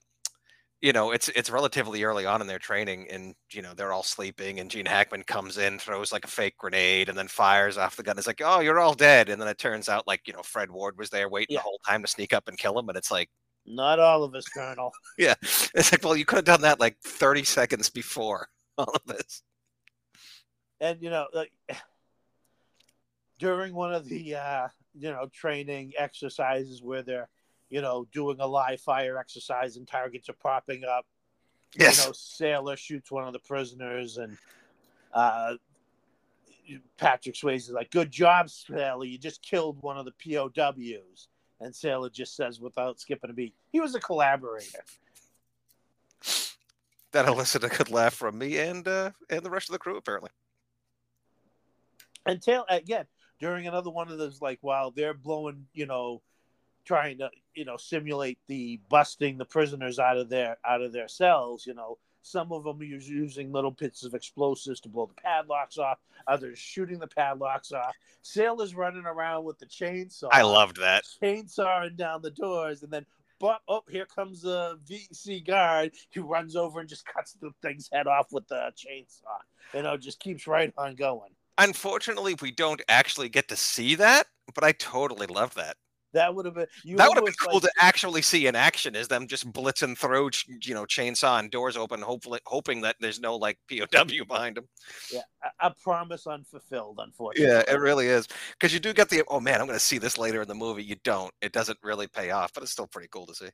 [0.81, 4.03] you know, it's it's relatively early on in their training, and you know they're all
[4.03, 7.95] sleeping, and Gene Hackman comes in, throws like a fake grenade, and then fires off
[7.95, 8.17] the gun.
[8.17, 10.69] It's like, oh, you're all dead, and then it turns out like you know Fred
[10.69, 11.59] Ward was there waiting Yeah.
[11.59, 13.29] the whole time to sneak up and kill him, and it's like,
[13.65, 14.91] Not all of us, Colonel.
[15.17, 19.01] yeah, it's like, well, you could have done that like 30 seconds before all of
[19.07, 19.41] this.
[20.79, 21.51] and you know like
[23.39, 27.29] during one of the uh you know training exercises where they're
[27.69, 31.06] you know doing a live fire exercise and targets are popping up.
[31.77, 34.38] Yes, you know sailor shoots one of the prisoners and
[35.13, 35.56] uh
[36.97, 39.06] patrick swayze is like good job sailor.
[39.06, 41.27] You just killed one of the pows
[41.60, 44.84] and sailor just says without skipping a beat he was a collaborator.
[47.13, 49.97] That elicited a good laugh from me and uh, and the rest of the crew
[49.97, 50.30] apparently.
[52.25, 53.06] and tail again
[53.39, 56.21] during another one of those like while they're blowing you know
[56.88, 61.08] trying to you know simulate the busting the prisoners out of their out of their
[61.08, 61.97] cells you know.
[62.23, 66.00] Some of them are using little bits of explosives to blow the padlocks off.
[66.28, 67.95] Others shooting the padlocks off.
[68.21, 70.28] Sailors running around with the chainsaw.
[70.30, 71.06] I loved that.
[71.23, 73.06] chainsawing down the doors and then
[73.39, 75.93] but oh here comes a vc guard.
[76.13, 79.39] Who runs over and just cuts the thing's head off with the chainsaw.
[79.73, 81.32] You know just keeps right on going.
[81.58, 85.78] Unfortunately, we don't actually get to see that, but I totally love that.
[86.13, 88.55] That would have been you that would have been cool like- to actually see in
[88.55, 88.95] action.
[88.95, 90.31] Is them just blitzing through,
[90.63, 94.67] you know, chainsaw and doors open, hopefully hoping that there's no like POW behind them.
[95.11, 95.21] yeah,
[95.61, 97.53] a, a promise unfulfilled, unfortunately.
[97.53, 99.97] Yeah, it really is because you do get the oh man, I'm going to see
[99.97, 100.83] this later in the movie.
[100.83, 101.33] You don't.
[101.41, 103.49] It doesn't really pay off, but it's still pretty cool to see.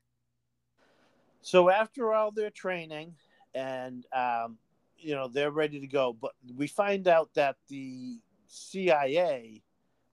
[1.42, 3.16] So after all their training,
[3.56, 4.58] and um,
[4.98, 9.64] you know they're ready to go, but we find out that the CIA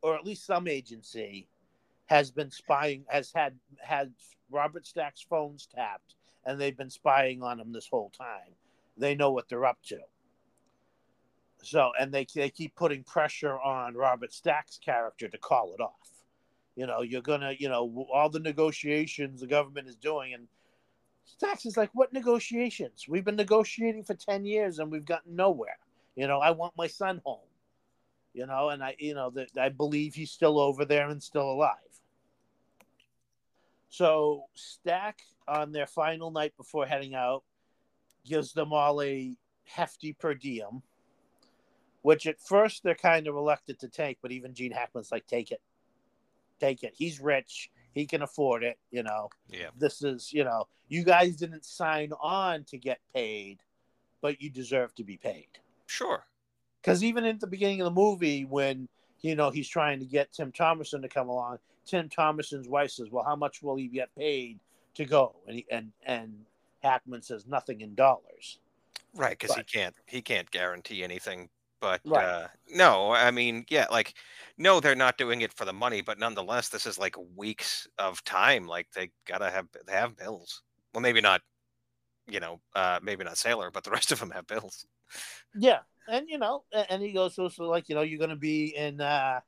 [0.03, 1.49] or at least some agency,
[2.11, 4.13] has been spying, has had had
[4.51, 8.53] Robert Stack's phones tapped, and they've been spying on him this whole time.
[8.99, 10.01] They know what they're up to.
[11.63, 16.11] So, and they they keep putting pressure on Robert Stack's character to call it off.
[16.75, 20.49] You know, you're gonna, you know, all the negotiations the government is doing, and
[21.25, 23.07] Stacks is like, what negotiations?
[23.09, 25.79] We've been negotiating for ten years and we've gotten nowhere.
[26.17, 27.39] You know, I want my son home.
[28.33, 31.51] You know, and I, you know, that I believe he's still over there and still
[31.51, 31.90] alive.
[33.91, 37.43] So Stack on their final night before heading out
[38.25, 40.83] gives them all a hefty per diem,
[42.03, 45.51] which at first they're kind of reluctant to take, but even Gene Hackman's like, take
[45.51, 45.61] it,
[46.61, 46.95] take it.
[46.97, 48.79] He's rich, he can afford it.
[48.91, 49.71] You know, Yeah.
[49.77, 53.59] this is, you know, you guys didn't sign on to get paid,
[54.21, 55.49] but you deserve to be paid.
[55.87, 56.27] Sure.
[56.81, 58.89] Because even at the beginning of the movie, when
[59.21, 63.11] you know he's trying to get Tim Thomerson to come along, Tim Thomerson's wife says,
[63.11, 64.61] "Well, how much will he get paid
[64.95, 66.45] to go?" And he, and and
[66.83, 68.59] Hackman says, "Nothing in dollars."
[69.15, 71.49] Right, because he can't he can't guarantee anything.
[71.81, 72.25] But Right.
[72.25, 74.15] uh, no, I mean, yeah, like
[74.59, 78.23] no, they're not doing it for the money, but nonetheless, this is like weeks of
[78.25, 78.67] time.
[78.67, 80.63] Like they gotta have they have bills.
[80.93, 81.43] Well, maybe not,
[82.29, 84.87] you know, uh, maybe not Sailor, but the rest of them have bills.
[85.55, 88.37] Yeah, and you know, and he goes, "So, so like you know, you're going to
[88.37, 89.41] be in uh,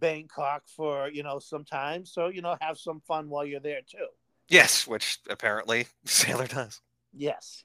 [0.00, 3.82] Bangkok for you know some time, so you know, have some fun while you're there
[3.86, 4.06] too."
[4.48, 6.80] Yes, which apparently Sailor does.
[7.14, 7.64] Yes.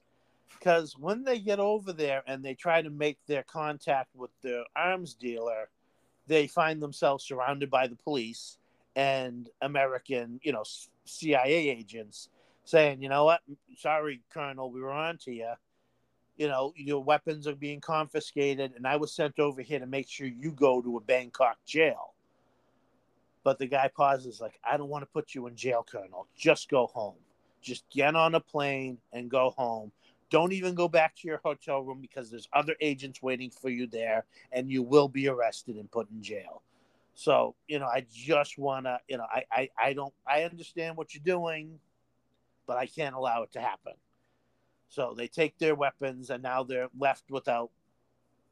[0.57, 4.63] Because when they get over there and they try to make their contact with the
[4.75, 5.69] arms dealer,
[6.25, 8.57] they find themselves surrounded by the police
[8.95, 10.63] and American, you know,
[11.03, 12.29] CIA agents
[12.63, 13.41] saying, you know what,
[13.77, 15.51] sorry, Colonel, we were on to you.
[16.37, 20.09] You know, your weapons are being confiscated, and I was sent over here to make
[20.09, 22.14] sure you go to a Bangkok jail.
[23.45, 26.27] But the guy pauses, like, I don't want to put you in jail, Colonel.
[26.35, 27.19] Just go home.
[27.61, 29.91] Just get on a plane and go home.
[30.31, 33.85] Don't even go back to your hotel room because there's other agents waiting for you
[33.85, 36.63] there and you will be arrested and put in jail.
[37.13, 40.97] So, you know, I just want to, you know, I, I, I don't, I understand
[40.97, 41.79] what you're doing,
[42.65, 43.93] but I can't allow it to happen.
[44.89, 47.69] So they take their weapons and now they're left without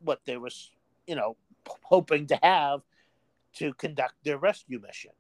[0.01, 0.69] what they was,
[1.08, 1.36] you know,
[1.82, 2.82] hoping to have
[3.56, 5.12] to conduct their rescue mission.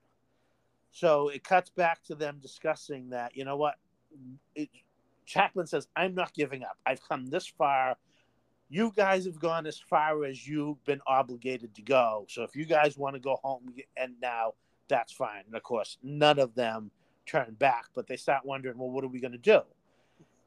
[0.91, 3.75] So it cuts back to them discussing that, you know what?
[4.55, 4.69] It,
[5.25, 6.77] Chaplin says, I'm not giving up.
[6.85, 7.95] I've come this far.
[8.69, 12.25] You guys have gone as far as you've been obligated to go.
[12.29, 14.53] So if you guys want to go home and now,
[14.87, 15.43] that's fine.
[15.45, 16.91] And of course, none of them
[17.25, 19.61] turn back, but they start wondering, well, what are we going to do?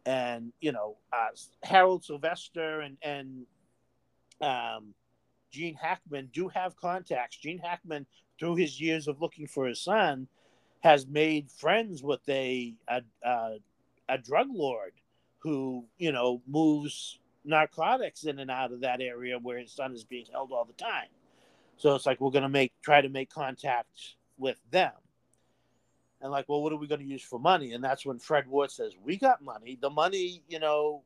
[0.05, 1.29] And, you know, uh,
[1.63, 3.47] Harold Sylvester and, and
[4.41, 4.95] um,
[5.57, 7.39] Gene Hackman do have contacts.
[7.39, 8.05] Gene Hackman,
[8.39, 10.29] through his years of looking for his son,
[10.81, 13.57] has made friends with a a, a,
[14.11, 14.93] a drug lord
[15.39, 20.05] who you know moves narcotics in and out of that area where his son is
[20.05, 21.09] being held all the time.
[21.79, 24.93] So it's like we're gonna make try to make contact with them.
[26.21, 27.73] And like, well, what are we going to use for money?
[27.75, 29.79] And that's when Fred Ward says, "We got money.
[29.81, 31.03] The money, you know,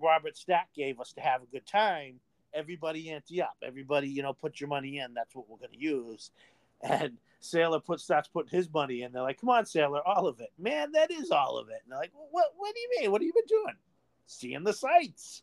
[0.00, 2.18] Robert Stack gave us to have a good time.
[2.54, 3.56] Everybody ante up.
[3.62, 5.14] Everybody, you know, put your money in.
[5.14, 6.30] That's what we're going to use."
[6.82, 9.12] And Sailor puts starts putting his money in.
[9.12, 10.92] They're like, "Come on, Sailor, all of it, man.
[10.92, 12.52] That is all of it." And they're like, well, "What?
[12.56, 13.10] What do you mean?
[13.12, 13.74] What have you been doing?
[14.26, 15.42] Seeing the sights?"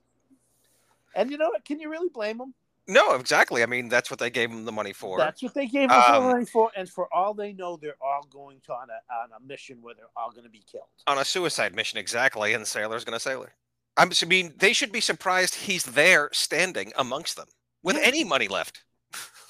[1.16, 1.66] And you know what?
[1.66, 2.54] Can you really blame them?
[2.88, 3.64] No, exactly.
[3.64, 5.18] I mean, that's what they gave him the money for.
[5.18, 6.72] That's what they gave them Um, money for.
[6.76, 9.94] And for all they know, they're all going to on a on a mission where
[9.94, 10.86] they're all going to be killed.
[11.08, 13.54] on a suicide mission, exactly, and Sailor's gonna sailor.
[13.98, 17.48] I'm, mean, they should be surprised he's there standing amongst them
[17.84, 18.04] with Yeah.
[18.04, 18.84] any money left.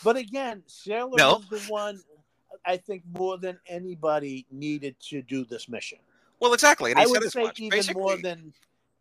[0.04, 1.36] But again, Sailor No.
[1.36, 2.02] was the one
[2.66, 6.00] I think more than anybody needed to do this mission.
[6.40, 7.60] Well, exactly, and I would say much.
[7.60, 8.54] even more than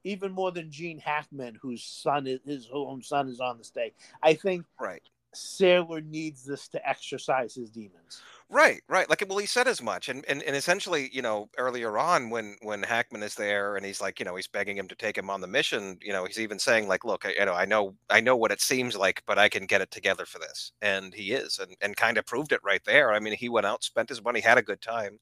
[0.03, 3.93] even more than Gene Hackman, whose son is his own son is on the stage.
[4.23, 5.03] I think right,
[5.35, 8.25] Sailor needs this to exercise his demons.
[8.49, 9.09] right, right.
[9.09, 12.57] Like, well, he said as much, and and, and essentially, you know, earlier on when
[12.63, 15.31] when Hackman is there, and he's like, you know, he's begging him to take him
[15.31, 15.99] on the mission.
[16.03, 18.51] You know, he's even saying like, look, I, you know, I know, I know what
[18.53, 21.77] it seems like, but I can get it together for this, and he is, and
[21.81, 23.13] and kind of proved it right there.
[23.13, 25.19] I mean, he went out, spent his money, had a good time,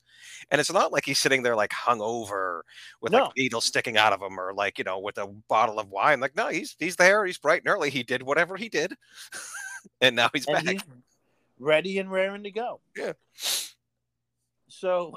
[0.51, 2.63] and it's not like he's sitting there like hungover
[3.03, 3.33] with No.
[3.33, 6.21] like needles sticking out of him, or like you know, with a bottle of wine.
[6.21, 7.91] Like, no, he's he's there, he's bright and early.
[7.91, 8.95] He did whatever he did,
[10.01, 10.75] and now he's and back.
[10.75, 10.83] he's
[11.59, 12.81] ready and raring to go.
[12.97, 13.13] Yeah.
[14.69, 15.15] So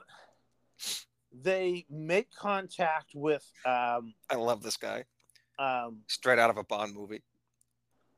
[1.43, 5.05] they make contact with um, I love this guy,
[5.59, 7.22] um, straight out of a Bond movie.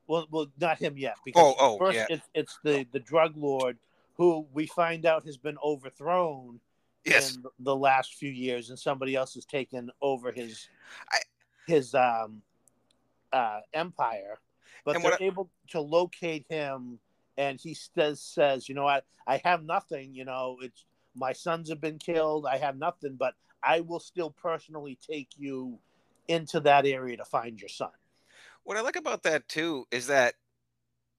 [0.08, 1.16] Well, well, not him yet.
[1.24, 2.06] Because Oh, oh, first yeah.
[2.10, 3.78] it's it's the the drug lord
[4.16, 6.60] who we find out has been overthrown
[7.06, 7.36] Yes.
[7.36, 10.70] in the last few years, and somebody else has taken over his
[11.12, 11.20] I-
[11.68, 12.42] his um
[13.34, 14.40] uh empire.
[14.84, 17.00] But And they're I- able to locate him,
[17.38, 20.14] and he says says, you know, I I have nothing.
[20.14, 22.46] You know, it's my sons have been killed.
[22.46, 25.80] I have nothing, but I will still personally take you
[26.28, 27.92] into that area to find your son.
[28.64, 30.36] What I like about that too is that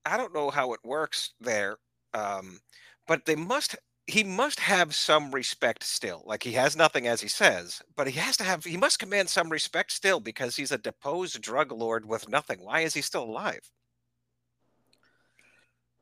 [0.04, 1.78] I don't know how it works there,
[2.12, 2.60] um,
[3.06, 3.76] but they must.
[4.06, 6.22] He must have some respect still.
[6.26, 8.64] Like he has nothing, as he says, but he has to have.
[8.64, 12.58] He must command some respect still because he's a deposed drug lord with nothing.
[12.62, 13.70] Why is he still alive?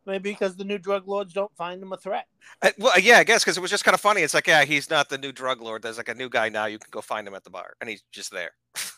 [0.05, 2.26] Maybe uh because the new drug lords don't find him a threat.
[2.61, 4.22] I, well, yeah, I guess because it was just kind of funny.
[4.22, 5.82] It's like, yeah, he's not the new drug lord.
[5.82, 6.66] There's like a new guy now.
[6.66, 8.50] You can go find him at the bar, and he's just there.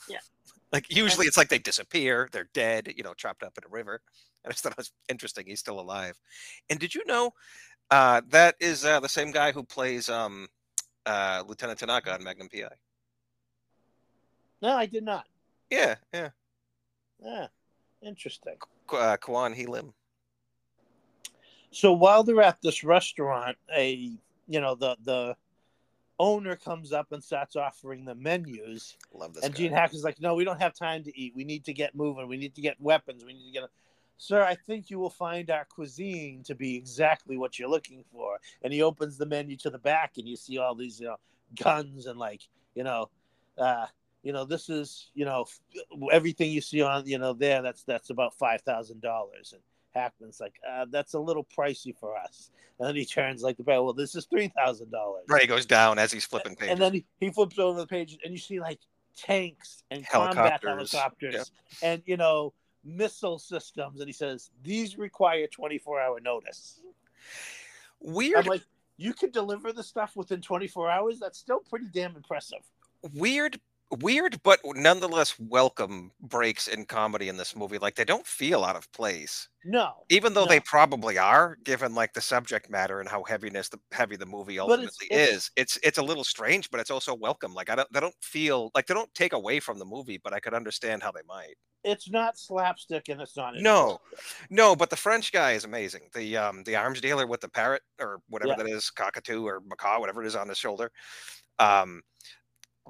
[0.09, 0.19] Yeah.
[0.73, 2.29] like usually, it's like they disappear.
[2.33, 2.95] They're dead.
[2.97, 4.01] You know, chopped up in a river.
[4.45, 5.47] And I thought it was interesting.
[5.47, 6.19] He's still alive.
[6.69, 7.33] And did you know
[7.91, 10.49] uh, that is uh, the same guy who plays um,
[11.07, 12.69] uh, Lieutenant Tanaka on Magnum PI?
[14.63, 15.27] No, I did not.
[15.71, 16.31] Yeah, yeah.
[17.23, 17.47] Yeah,
[18.03, 18.57] interesting.
[18.93, 19.93] Uh, Kwan Hee Lim.
[21.71, 24.11] So while they're at this restaurant, a
[24.47, 25.37] you know the the
[26.21, 29.43] owner comes up and starts offering the menus, Love this.
[29.45, 29.59] and guy.
[29.59, 31.35] Gene Hackman's like, "No, we don't have time to eat.
[31.35, 32.29] We need to get moving.
[32.29, 33.25] We need to get weapons.
[33.25, 33.71] We need to get."
[34.17, 38.39] Sir, I think you will find our cuisine to be exactly what you're looking for.
[38.63, 41.17] And he opens the menu to the back, and you see all these, you know,
[41.61, 42.43] guns and like,
[42.75, 43.11] you know,
[43.59, 43.87] uh,
[44.23, 45.47] you know, this is, you know,
[46.11, 47.61] everything you see on, you know, there.
[47.61, 49.53] That's that's about five thousand dollars.
[49.53, 49.63] And
[49.95, 52.51] Hackman's like, uh, that's a little pricey for us.
[52.79, 55.25] And then he turns like the well, this is three thousand dollars.
[55.29, 56.73] Right, he goes down as he's flipping pages.
[56.73, 58.81] And then he, he flips over the page, and you see like
[59.17, 61.47] tanks and combat Helicopters, helicopters yep.
[61.83, 62.53] and you know
[62.85, 64.01] missile systems.
[64.01, 66.81] And he says these require twenty four hour notice.
[68.01, 68.39] Weird.
[68.45, 68.63] I'm like,
[68.97, 71.19] you could deliver the stuff within twenty four hours.
[71.19, 72.61] That's still pretty damn impressive.
[73.15, 73.59] weird
[74.01, 78.75] weird but nonetheless welcome breaks in comedy in this movie like they don't feel out
[78.77, 80.49] of place No, even though No.
[80.49, 84.59] they probably are given like the subject matter and how heaviness the heavy the movie
[84.59, 87.75] ultimately it's- it's- is it's it's a little strange but it's also welcome like i
[87.77, 90.55] don't they don't feel like they don't take away from the movie but i could
[90.55, 91.55] understand how they might
[91.85, 94.01] it's not slapstick, and it's not No.
[94.51, 97.83] no but the french guy is amazing the um the arms dealer with the parrot
[98.01, 98.57] or whatever Yeah.
[98.65, 100.91] that is cockatoo or macaw whatever it is on his shoulder
[101.59, 102.03] um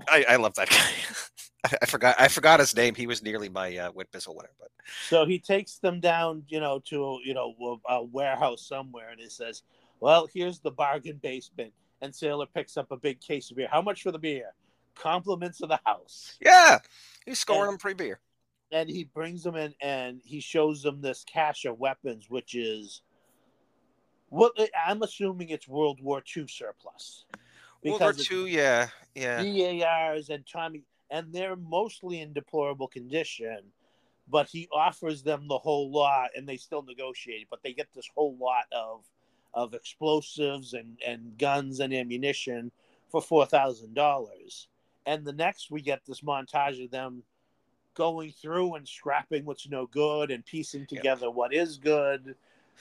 [0.09, 3.77] i i love that guy I, forgot i forgot his name he was nearly my
[3.77, 4.69] uh wit missile winner but
[5.09, 7.55] So he takes them down, you know, to you know
[7.89, 9.63] a a warehouse somewhere, and he says,
[9.99, 11.73] "Well, here's the bargain basement."
[12.03, 13.69] And Sailor picks up a big case of beer.
[13.71, 14.53] How much for the beer?
[14.95, 16.37] Compliments of the house.
[16.41, 16.79] yeah
[17.25, 18.21] he's scoring And- him free beer
[18.73, 23.03] And he brings them in, and he shows them this cache of weapons, which is
[24.31, 24.53] what
[24.87, 27.25] I'm assuming it's World War II surplus.
[27.85, 29.43] World War II, yeah, yeah.
[29.43, 33.59] BARs and Tommy, and they're mostly in deplorable condition.
[34.27, 37.47] But he offers them the whole lot, and they still negotiate.
[37.51, 39.05] But they get this whole lot of
[39.53, 42.73] of explosives and and guns and ammunition
[43.11, 44.69] for four thousand dollars.
[45.07, 47.23] And the next, we get this montage of them
[47.95, 52.35] going through and scrapping what's no good and piecing together what is good,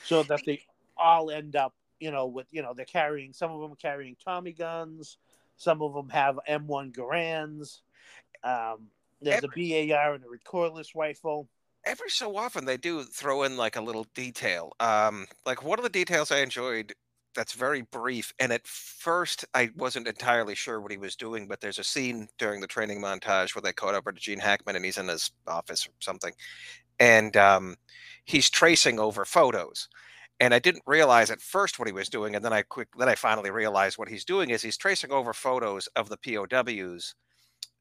[0.03, 0.61] so that they
[0.97, 4.16] all end up, you know, with you know they're carrying some of them are carrying
[4.24, 5.18] Tommy guns,
[5.57, 7.82] some of them have M1 Garands.
[8.43, 8.89] Um,
[9.22, 11.47] there's a BAR and a recoilless rifle.
[11.86, 14.74] Every so often they do throw in like a little detail.
[14.80, 16.93] Um, like one of the details I enjoyed
[17.34, 21.61] that's very brief, and at first I wasn't entirely sure what he was doing, but
[21.61, 24.86] there's a scene during the training montage where they caught over to Gene Hackman and
[24.86, 26.34] he's in his office or something,
[26.99, 27.75] and um,
[28.25, 29.89] he's tracing over photos.
[30.39, 33.09] And I didn't realize at first what he was doing, and then I quick then
[33.09, 37.15] I finally realized what he's doing is he's tracing over photos of the POWs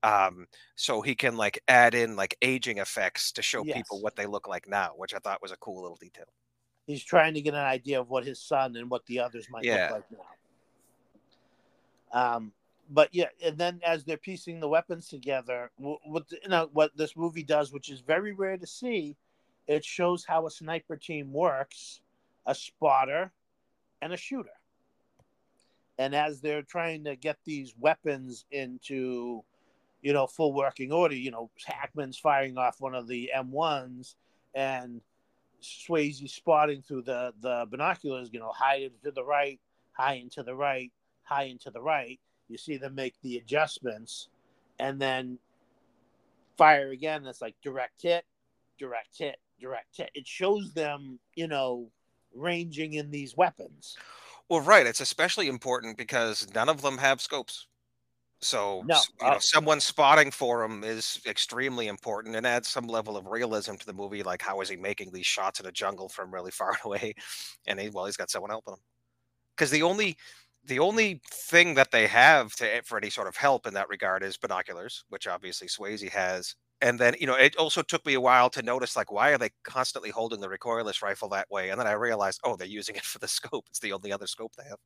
[0.02, 0.46] um
[0.76, 4.48] so he can like add in like aging effects to show people what they look
[4.48, 6.26] like now which i thought was a cool little detail
[6.86, 9.64] He's trying to get an idea of what his son and what the others might
[9.64, 9.88] Yeah.
[9.90, 10.10] look like
[12.12, 12.36] now.
[12.36, 12.52] Um,
[12.90, 17.16] but yeah, and then as they're piecing the weapons together, what you know what this
[17.16, 19.16] movie does, which is very rare to see,
[19.66, 22.00] it shows how a sniper team works,
[22.46, 23.32] a spotter,
[24.02, 24.50] and a shooter.
[25.98, 29.44] And as they're trying to get these weapons into,
[30.02, 34.16] you know, full working order, you know, Hackman's firing off one of the M1s,
[34.54, 35.00] and
[35.62, 39.60] Swayze spotting through the the binoculars, you know, high and to the right,
[39.92, 40.92] high into the right,
[41.22, 42.18] high into the right.
[42.48, 44.28] You see them make the adjustments,
[44.78, 45.38] and then
[46.56, 47.26] fire again.
[47.26, 48.24] It's like direct hit,
[48.78, 50.10] direct hit, direct hit.
[50.14, 51.90] It shows them, you know,
[52.34, 53.96] ranging in these weapons.
[54.48, 54.86] Well, right.
[54.86, 57.66] It's especially important because none of them have scopes.
[58.42, 62.86] So, No, you know, uh, someone spotting for him is extremely important and adds some
[62.88, 64.22] level of realism to the movie.
[64.24, 67.14] Like, how is he making these shots in a jungle from really far away?
[67.66, 68.80] And he, well, he's got someone helping him.
[69.56, 70.16] Because the only,
[70.64, 74.22] the only thing that they have to for any sort of help in that regard
[74.24, 76.56] is binoculars, which obviously Swayze has.
[76.82, 79.38] And then, you know, it also took me a while to notice, like, why are
[79.38, 81.70] they constantly holding the recoilless rifle that way?
[81.70, 83.66] And then I realized, oh, they're using it for the scope.
[83.70, 84.78] It's the only other scope they have.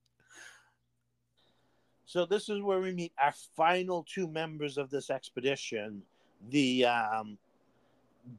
[2.07, 6.03] So this is where we meet our final two members of this expedition,
[6.51, 7.37] the um,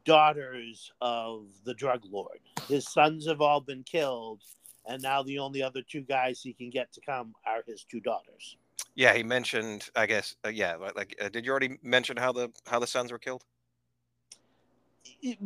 [0.06, 2.40] daughters of the drug lord.
[2.70, 4.42] His sons have all been killed,
[4.86, 8.00] and now the only other two guys he can get to come are his two
[8.00, 8.56] daughters.
[8.96, 9.90] Yeah, he mentioned.
[9.98, 10.38] I guess.
[10.46, 13.44] Uh, yeah, like, uh, did you already mention how the how the sons were killed?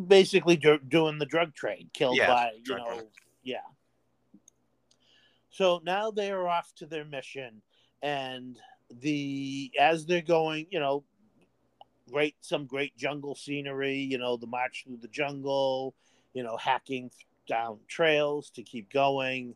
[0.07, 3.03] Basically, do, doing the drug trade, killed Yeah, by you know, runner.
[3.43, 3.57] yeah.
[5.49, 7.61] So now they are off to their mission,
[8.01, 8.57] and
[9.01, 11.03] the as they're going, you know,
[12.11, 13.97] great some great jungle scenery.
[13.97, 15.93] You know, the march through the jungle,
[16.33, 17.11] you know, hacking
[17.47, 19.55] down trails to keep going.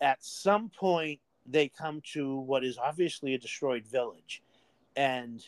[0.00, 4.42] At some point, they come to what is obviously a destroyed village,
[4.96, 5.44] and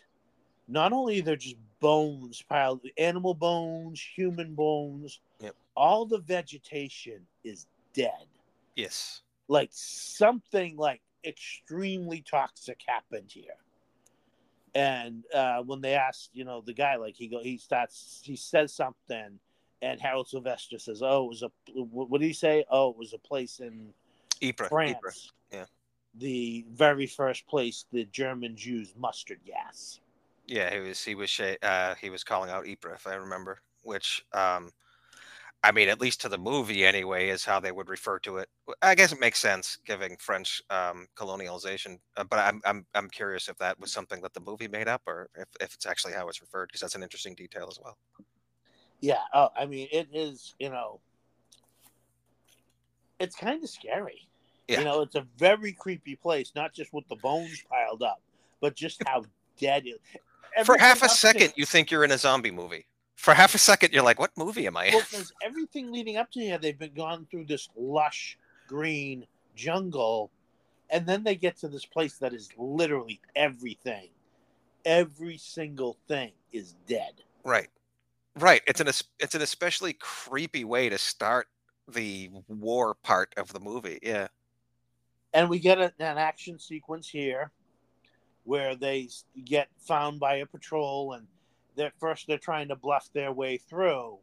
[0.68, 5.20] not only they're just bones piled, animal bones, human bones.
[5.40, 5.54] Yep.
[5.74, 8.26] All the vegetation is dead
[8.76, 9.22] Yes.
[9.48, 13.56] like something like extremely toxic happened here
[14.74, 18.34] and uh when they asked you know the guy like he go he starts he
[18.36, 19.38] says something
[19.82, 23.12] and harold sylvester says oh it was a what did he say oh it was
[23.12, 23.92] a place in
[24.40, 24.68] Ypres.
[24.68, 25.32] france Ypres.
[25.52, 25.64] yeah.
[26.18, 30.00] the very first place the germans used mustard gas
[30.46, 33.60] Yeah, he was he was uh, he was calling out Ypres, if I remember.
[33.84, 34.70] Which, um,
[35.64, 38.48] I mean, at least to the movie anyway, is how they would refer to it.
[38.82, 41.98] I guess it makes sense giving French um, colonialization.
[42.16, 45.02] Uh, but I'm I'm I'm curious if that was something that the movie made up,
[45.06, 47.96] or if, if it's actually how it's referred, because that's an interesting detail as well.
[49.00, 51.00] yeah oh i mean it is you know
[53.18, 54.28] it's kind of scary
[54.68, 54.78] Yeah.
[54.80, 58.20] you know it's a very creepy place not just with the bones piled up
[58.60, 59.24] but just how
[59.58, 60.00] dead it
[60.66, 62.86] For half a up to- second, you think you're in a zombie movie.
[63.16, 66.16] For half a second, you're like, "What movie am I in?" well, because everything leading
[66.16, 70.30] up to here, they've been gone through this lush green jungle,
[70.90, 74.08] and then they get to this place that is literally everything.
[74.84, 77.22] Every single thing is dead.
[77.44, 77.68] Right,
[78.38, 78.62] right.
[78.66, 78.88] It's an
[79.18, 81.46] it's an especially creepy way to start
[81.88, 83.98] the war part of the movie.
[84.02, 84.28] Yeah.
[85.34, 87.50] And we get a, an action sequence here
[88.44, 89.08] where they
[89.44, 91.26] get found by a patrol, and
[91.98, 94.18] first they're trying to bluff their way through,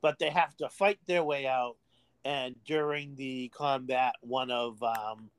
[0.00, 1.76] but they have to fight their way out.
[2.24, 5.30] And during the combat, one of um,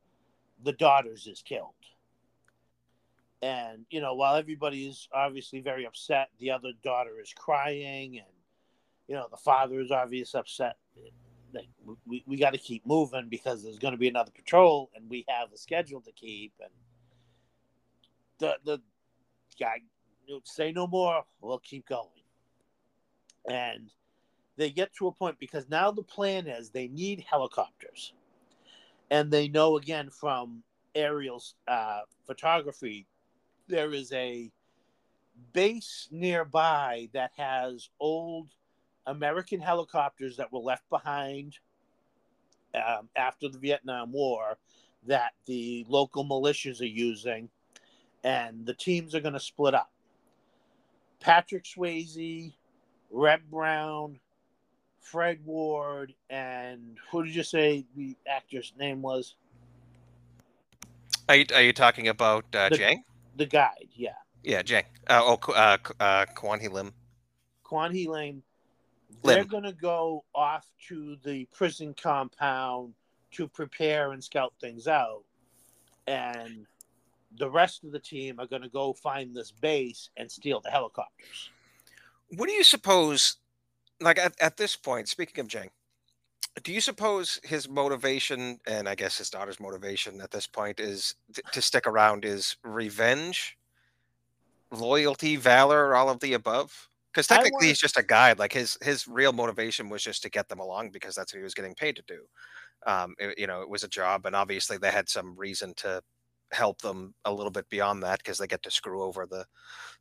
[0.63, 1.73] the daughters is killed.
[3.41, 8.27] And you know, while everybody is obviously very upset, the other daughter is crying, and
[9.07, 10.77] you know, the father is obviously upset.
[11.53, 11.69] Like,
[12.05, 15.25] we, we got to keep moving because there's going to be another patrol, and we
[15.29, 16.53] have a schedule to keep.
[16.59, 16.71] And
[18.39, 18.81] the the
[19.59, 19.81] guy
[20.43, 21.23] say no more.
[21.41, 22.07] We'll keep going.
[23.49, 23.89] And
[24.57, 28.13] they get to a point because now the plan is they need helicopters,
[29.11, 30.63] and they know again from
[30.95, 33.05] aerial uh, photography
[33.67, 34.51] there is a
[35.53, 38.49] base nearby that has old
[39.07, 41.57] American helicopters that were left behind
[42.75, 44.57] um, after the Vietnam War
[45.07, 47.49] that the local militias are using,
[48.23, 49.91] and the teams are going to split up.
[51.25, 52.53] Patrick Swayze,
[53.09, 54.19] Reb Brown,
[55.01, 59.33] Fred Ward, and who did you say the actor's name was?
[61.27, 63.03] Are you, are you talking about uh, The- Jang?
[63.37, 64.13] The guide, yeah.
[64.43, 64.83] Yeah, Jang.
[65.07, 66.93] Uh, oh, uh, uh, Kwan Hee Lim.
[67.63, 68.43] Quan Hee Lane,
[69.23, 69.47] they're Lim.
[69.47, 72.93] going to go off to the prison compound
[73.31, 75.23] to prepare and scout things out.
[76.05, 76.67] And
[77.37, 80.69] the rest of the team are going to go find this base and steal the
[80.71, 81.49] helicopters.
[82.29, 83.37] What do you suppose?
[84.01, 85.69] Like at, at this point, speaking of Jang,
[86.63, 91.15] do you suppose his motivation and I guess his daughter's motivation at this point is
[91.33, 93.57] t- to stick around is revenge,
[94.71, 96.89] loyalty, valor, all of the above?
[97.11, 98.39] Because technically wanna- he's just a guide.
[98.39, 101.43] Like his his real motivation was just to get them along because that's what he
[101.43, 102.25] was getting paid to do.
[102.85, 106.01] Um, it- you know, it was a job, and obviously they had some reason to
[106.55, 109.45] help them a little bit beyond that because they get to screw over the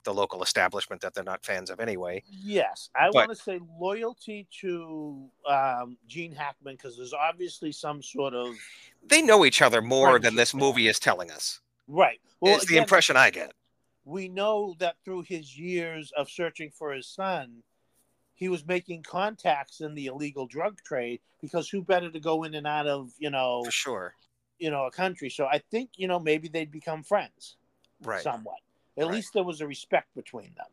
[0.05, 2.23] the local establishment that they're not fans of anyway.
[2.27, 8.35] Yes, I want to say loyalty to um, Gene Hackman because there's obviously some sort
[8.35, 8.55] of
[9.07, 11.61] They know each other more than this movie is telling us.
[11.89, 12.21] right.
[12.41, 13.53] Well, it's the impression I get.
[14.05, 17.63] we know that through his years of searching for his son,
[18.35, 22.55] he was making contacts in the illegal drug trade because who better to go in
[22.55, 24.15] and out of you know For sure.
[24.65, 25.29] You know a country?
[25.29, 27.57] So I think you know maybe they'd become friends
[28.03, 28.23] Right.
[28.23, 28.61] somewhat.
[28.97, 29.15] At Right.
[29.15, 30.71] least there was a respect between them.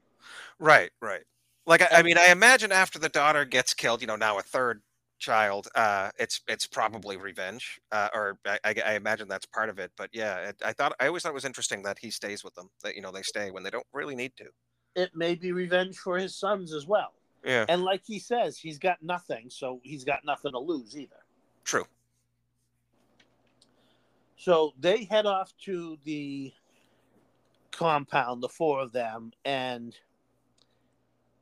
[0.60, 1.24] Right, right.
[1.66, 4.42] Like I, I mean, I imagine after the daughter gets killed, you know, now a
[4.42, 4.82] third
[5.20, 9.92] child, uh, it's it's probably revenge, uh, or I, I, imagine that's part of it.
[9.98, 12.56] But yeah, it, I thought I always thought it was interesting that he stays with
[12.56, 12.70] them.
[12.84, 14.46] That you know they stay when they don't really need to.
[14.96, 17.14] It may be revenge for his sons as well.
[17.46, 21.24] Yeah, And like he says, he's got nothing, so he's got nothing to lose either.
[21.64, 21.86] true.
[24.42, 26.52] So they head off to the
[27.70, 29.96] compound, the four of them, and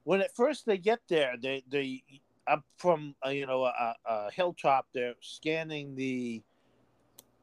[0.03, 2.03] when at first they get there, they they
[2.45, 6.43] up from uh, you know a, a hilltop, they're scanning the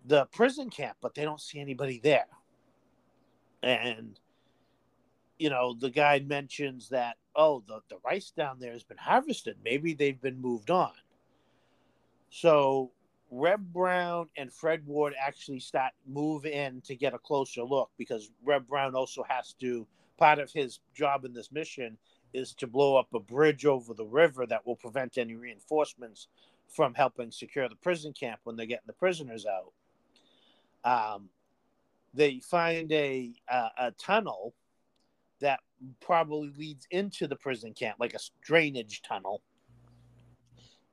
[0.05, 2.29] the prison camp, but they don't see anybody there.
[3.63, 4.21] And
[5.39, 9.57] you know the guy mentions that oh the the rice down there has been harvested,
[9.65, 10.93] maybe they've been moved on.
[12.29, 12.91] So
[13.31, 18.31] Reb Brown and Fred Ward actually start move in to get a closer look because
[18.45, 21.99] Reb Brown also has to part of his job in this mission
[22.33, 26.29] is to blow up a bridge over the river that will prevent any reinforcements
[26.68, 29.72] from helping secure the prison camp when they're getting the prisoners out.
[30.85, 31.29] Um,
[32.14, 34.55] they find a, a a tunnel
[35.41, 35.61] that
[36.01, 39.43] probably leads into the prison camp, like a drainage tunnel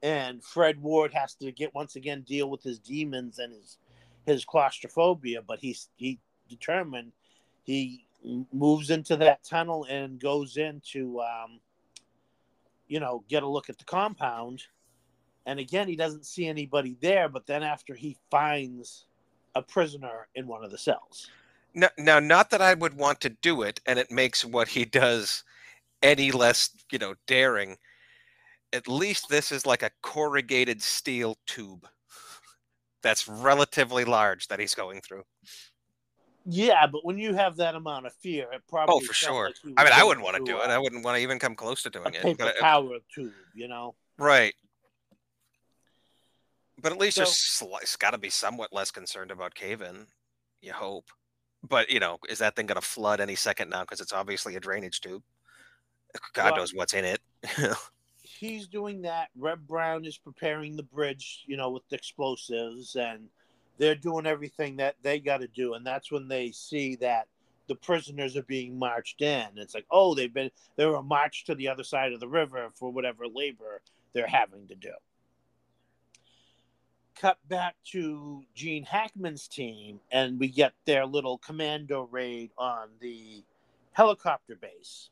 [0.04, 3.78] and Fred Ward has to get once again deal with his demons and his
[4.26, 5.42] his claustrophobia.
[5.42, 7.14] But he's he determined
[7.64, 8.06] he
[8.52, 11.60] moves into that tunnel and goes in to um,
[12.88, 14.62] you know get a look at the compound.
[15.46, 17.28] And again, he doesn't see anybody there.
[17.30, 19.06] But then after he finds
[19.56, 21.30] a prisoner in one of the cells.
[21.76, 24.86] No, now, not that I would want to do it, and it makes what he
[24.86, 25.44] does
[26.04, 27.78] any less, you know, daring.
[28.74, 31.88] At least this is like a corrugated steel tube
[33.04, 35.24] that's relatively large that he's going through.
[36.46, 39.52] Yeah, but when you have that amount of fear, it probably Oh, for sure.
[39.64, 40.70] like I mean, I wouldn't want to do it.
[40.70, 42.22] I wouldn't want to even come close to a doing it.
[42.22, 43.96] paper But, uh, towel tube, you know.
[44.18, 44.54] right.
[46.82, 47.24] But at least So-
[47.66, 50.08] sli- it's got to be somewhat less concerned about cave-in.
[50.62, 51.06] You hope.
[51.62, 53.82] But you know, is that thing going to flood any second now?
[53.82, 55.24] Because it's obviously a drainage tube.
[56.34, 57.22] God Well- knows what's in it.
[58.34, 59.30] he's doing that.
[59.38, 63.30] Reb Brown is preparing the bridge, you know, with explosives, and
[63.78, 65.74] they're doing everything that they got to do.
[65.74, 67.28] And that's when they see that
[67.68, 69.48] the prisoners are being marched in.
[69.56, 72.70] It's like, oh, they've been they were marched to the other side of the river
[72.76, 73.82] for whatever labor
[74.14, 74.92] they're having to do.
[77.20, 83.44] Cut back to Gene Hackman's team, and we get their little commando raid on the
[83.94, 85.10] helicopter base.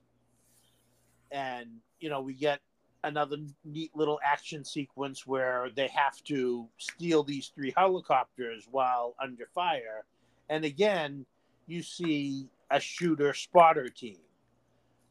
[1.32, 1.70] And,
[2.00, 2.60] you know, we get
[3.04, 9.48] another neat little action sequence where they have to steal these three helicopters while under
[9.54, 10.06] fire.
[10.50, 11.26] And again,
[11.68, 14.20] you see a shooter spotter team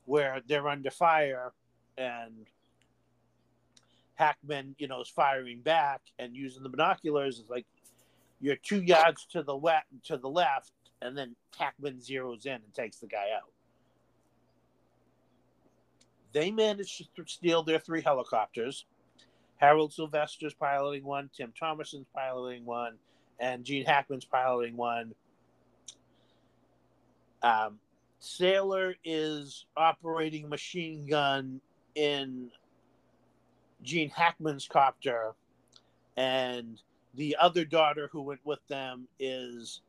[0.05, 1.53] where they're under fire
[1.99, 2.47] and
[4.15, 7.39] Hackman, you know, is firing back and using the binoculars.
[7.41, 7.67] It's like
[8.41, 12.75] you're two yards to the left, to the left, and then Hackman zeroes in and
[12.75, 13.51] takes the guy out.
[16.33, 18.87] They managed to steal their three helicopters.
[19.57, 22.97] Harold Sylvester's piloting one, Tim Thomerson's piloting one,
[23.39, 25.15] and Gene Hackman's piloting one.
[27.43, 27.79] Um,
[28.21, 31.61] Sailor is operating machine gun
[31.95, 32.51] in
[33.83, 35.33] Gene Hackman's copter,
[36.17, 36.81] and
[37.15, 39.81] the other daughter who went with them is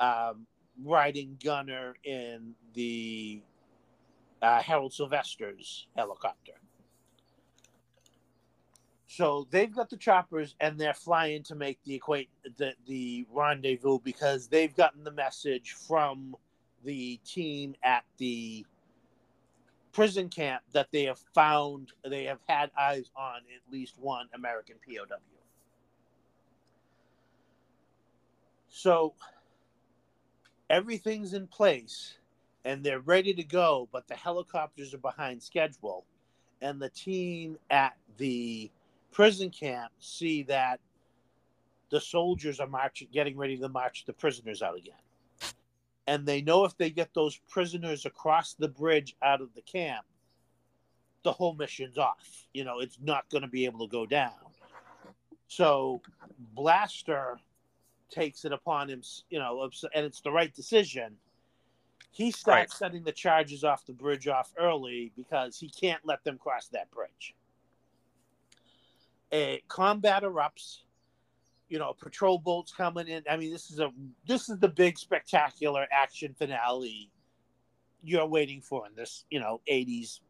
[0.00, 0.46] um,
[0.84, 3.42] riding gunner in the
[4.42, 6.52] uh, Harold Sylvester's helicopter.
[9.06, 13.98] So they've got the choppers and they're flying to make the equate the, the rendezvous
[14.00, 16.34] because they've gotten the message from
[16.82, 18.64] the team at the
[19.92, 24.76] prison camp that they have found they have had eyes on at least one American
[24.88, 25.16] POW.
[28.70, 29.12] So
[30.70, 32.14] everything's in place
[32.64, 36.04] and they're ready to go, but the helicopters are behind schedule.
[36.60, 38.70] And the team at the
[39.10, 40.80] prison camp see that
[41.90, 44.94] the soldiers are marching, getting ready to march the prisoners out again.
[46.06, 50.04] and they know if they get those prisoners across the bridge out of the camp,
[51.22, 52.46] the whole mission's off.
[52.52, 54.32] You know, it's not going to be able to go down.
[55.46, 56.00] So
[56.54, 57.38] Blaster
[58.10, 61.16] takes it upon him, you know, and it's the right decision.
[62.12, 62.90] He starts right.
[62.90, 66.90] setting the charges off the bridge off early because he can't let them cross that
[66.90, 67.34] bridge.
[69.32, 70.80] A combat erupts.
[71.70, 73.22] You know, patrol boats coming in.
[73.30, 73.90] I mean, this is a
[74.26, 77.10] this is the big spectacular action finale
[78.02, 80.20] you're waiting for in this, you know, 80s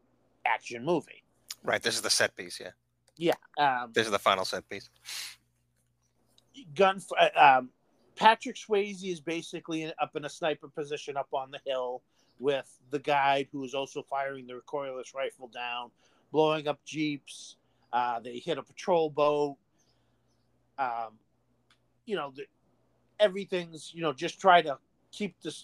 [0.45, 1.23] action movie.
[1.63, 1.81] Right.
[1.81, 2.69] This is the set piece, yeah.
[3.17, 3.33] Yeah.
[3.57, 4.89] Um, this is the final set piece.
[6.75, 7.01] Gun.
[7.19, 7.69] Uh, um,
[8.15, 12.01] Patrick Swayze is basically up in a sniper position up on the hill
[12.39, 15.89] with the guide who is also firing the recoilless rifle down,
[16.31, 17.57] blowing up jeeps.
[17.91, 19.57] Uh, they hit a patrol boat.
[20.77, 21.19] Um,
[22.05, 22.43] you know, the,
[23.19, 24.77] everything's you know just try to
[25.11, 25.55] keep the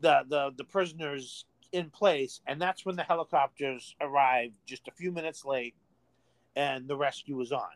[0.00, 5.44] the the prisoners in place, and that's when the helicopters arrived just a few minutes
[5.44, 5.74] late,
[6.56, 7.68] and the rescue was on.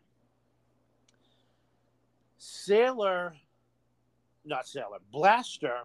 [2.39, 3.37] Sailor
[4.45, 5.83] not Sailor, Blaster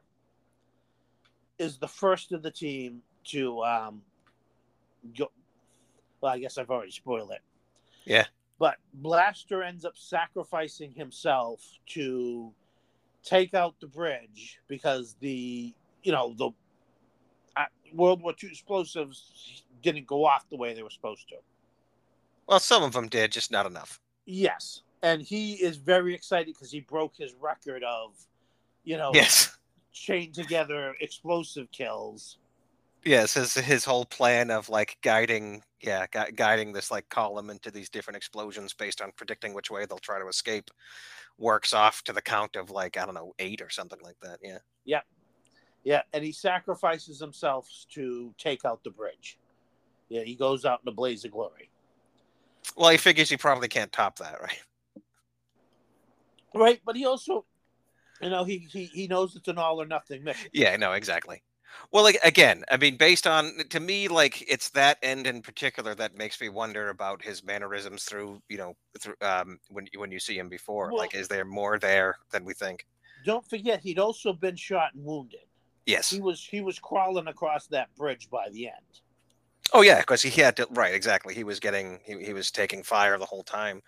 [1.60, 4.01] is the first of the team to um
[5.18, 5.32] go
[6.22, 7.41] well, I guess I've already spoiled it.
[8.05, 8.26] Yeah.
[8.60, 12.51] But Blaster ends up sacrificing himself to
[13.24, 16.49] take out the bridge because the you know the
[17.55, 21.36] uh, World War II explosives didn't go off the way they were supposed to.
[22.47, 23.99] Well, some of them did, just not enough.
[24.26, 28.16] Yes, and he is very excited because he broke his record of
[28.88, 29.58] you know, yes,
[29.92, 32.38] chain together explosive kills.
[33.04, 37.70] Yes, his his whole plan of like guiding, yeah, gu- guiding this like column into
[37.70, 40.72] these different explosions based on predicting which way they'll try to escape,
[41.38, 44.40] works off to the count of like I don't know eight or something like that.
[44.42, 44.60] Yeah.
[44.86, 45.02] Yeah,
[45.84, 49.38] yeah, and he sacrifices himself to take out the bridge.
[50.08, 51.70] Yeah, he goes out in a blaze of glory.
[52.78, 54.64] Well, he figures he probably can't top that, right?
[56.56, 57.44] Right, but he also
[58.22, 60.49] you know, he he he knows it's an all or nothing mission.
[60.53, 61.43] Yeah, no, exactly.
[61.91, 65.95] Well, like again, I mean, based on to me, like it's that end in particular
[65.95, 70.20] that makes me wonder about his mannerisms through, you know, through um when when you
[70.20, 70.89] see him before.
[70.89, 72.86] Well, like, is there more there than we think?
[73.26, 75.39] Don't forget, he'd also been shot and wounded.
[75.86, 76.43] Yes, he was.
[76.43, 79.01] He was crawling across that bridge by the end.
[79.74, 80.68] Oh yeah, because he had to.
[80.72, 81.34] Right, exactly.
[81.34, 81.99] He was getting.
[82.03, 83.82] He, he was taking fire the whole time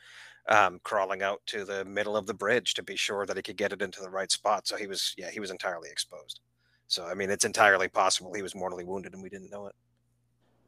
[0.50, 3.58] um, crawling out to the middle of the bridge to be sure that he could
[3.58, 4.68] get it into the right spot.
[4.68, 6.42] So he was, yeah, he was entirely exposed.
[6.88, 9.76] So I mean, it's entirely possible he was mortally wounded and we didn't know it.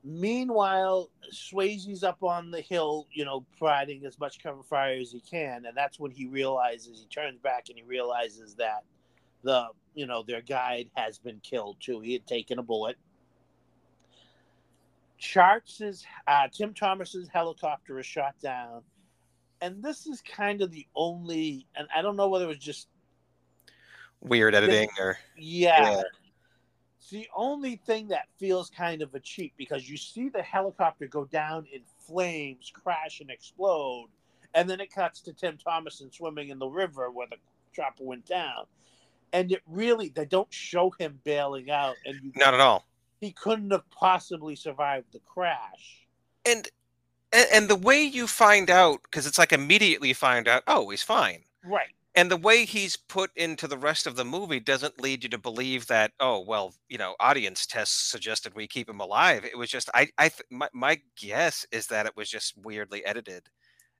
[0.03, 5.19] Meanwhile, Swayze's up on the hill, you know, providing as much cover fire as he
[5.19, 8.83] can, and that's when he realizes he turns back and he realizes that
[9.43, 11.99] the you know their guide has been killed too.
[11.99, 12.97] He had taken a bullet.
[15.19, 18.81] Charts is uh, Tim Thomerson's helicopter is shot down,
[19.61, 22.87] and this is kind of the only, and I don't know whether it was just
[24.21, 25.91] weird editing or yeah.
[25.91, 26.01] yeah.
[26.99, 31.07] It's the only thing that feels kind of a cheat because you see the helicopter
[31.07, 34.09] go down in flames, crash, and explode,
[34.53, 37.37] and then it cuts to Tim Thomerson swimming in the river where the
[37.73, 38.65] chopper went down,
[39.33, 42.85] and it really they don't show him bailing out, and you, not at all.
[43.19, 46.07] He couldn't have possibly survived the crash.
[46.45, 46.67] And
[47.31, 51.03] and, and the way you find out, because it's like immediately find out, oh, he's
[51.03, 51.43] fine.
[51.63, 51.87] Right.
[52.13, 55.37] And the way he's put into the rest of the movie doesn't lead you to
[55.37, 59.45] believe that, oh, well, you know, audience tests suggested we keep him alive.
[59.45, 63.05] It was just, I, I, th- my, my guess is that it was just weirdly
[63.05, 63.43] edited.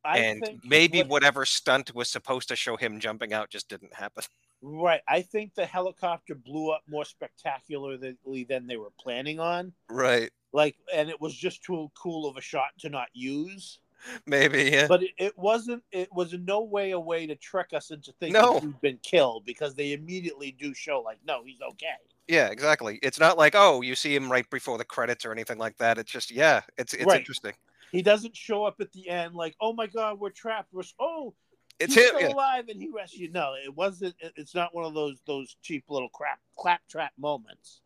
[0.04, 3.94] I and maybe what, whatever stunt was supposed to show him jumping out just didn't
[3.94, 4.24] happen.
[4.64, 5.02] Right.
[5.08, 9.74] I think the helicopter blew up more spectacularly than they were planning on.
[9.90, 10.30] Right.
[10.54, 13.80] Like, and it was just too cool of a shot to not use.
[14.26, 14.88] Maybe, yeah.
[14.88, 15.84] But it, it wasn't.
[15.91, 18.60] It was in no way a way to trick us into thinking no.
[18.60, 21.88] he'd been killed because they immediately do show like, no, he's okay.
[22.28, 22.99] Yeah, exactly.
[23.04, 25.97] It's not like oh, you see him right before the credits or anything like that.
[25.97, 27.20] It's just yeah, it's it's right.
[27.20, 27.54] interesting.
[27.91, 30.74] He doesn't show up at the end like, oh my god, we're trapped.
[30.74, 31.34] We're oh,
[31.80, 32.34] it's he's him still yeah.
[32.34, 33.34] alive and he rescued.
[33.34, 34.16] No, it wasn't.
[34.38, 37.82] It's not one of those those cheap little crap claptrap moments.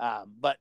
[0.00, 0.56] Um, but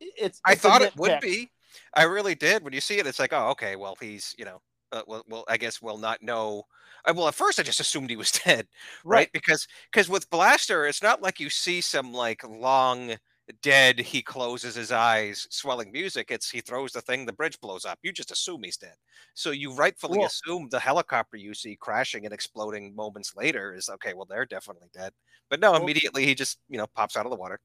[0.00, 1.50] it's, I thought it would be.
[1.94, 2.64] I really did.
[2.64, 3.76] When you see it, it's like, oh, okay.
[3.76, 4.60] Well, he's you know,
[4.92, 6.64] uh, well, well, I guess we'll not know.
[7.04, 8.66] Uh, well, at first I just assumed he was dead,
[9.04, 9.18] right?
[9.18, 9.30] right?
[9.32, 13.16] Because because with Blaster, it's not like you see some like long
[13.62, 16.30] dead, he closes his eyes, swelling music.
[16.30, 17.98] It's he throws the thing, the bridge blows up.
[18.02, 18.94] You just assume he's dead.
[19.34, 23.88] So you rightfully Well- assume the helicopter you see crashing and exploding moments later is
[23.88, 24.14] okay.
[24.14, 25.12] Well, they're definitely dead.
[25.48, 27.60] But no, Well- immediately he just you know pops out of the water.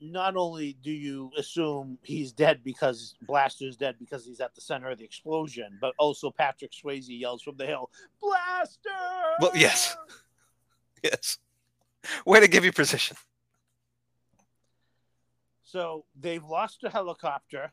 [0.00, 4.90] Not only do you assume he's dead because Blaster's dead because he's at the center
[4.90, 7.90] of the explosion, but also Patrick Swayze yells from the hill,
[8.20, 8.90] "Blaster!"
[9.40, 9.96] Well, yes.
[11.04, 11.38] Yes.
[12.26, 13.16] Way to give you precision.
[15.62, 17.70] So they've lost a helicopter,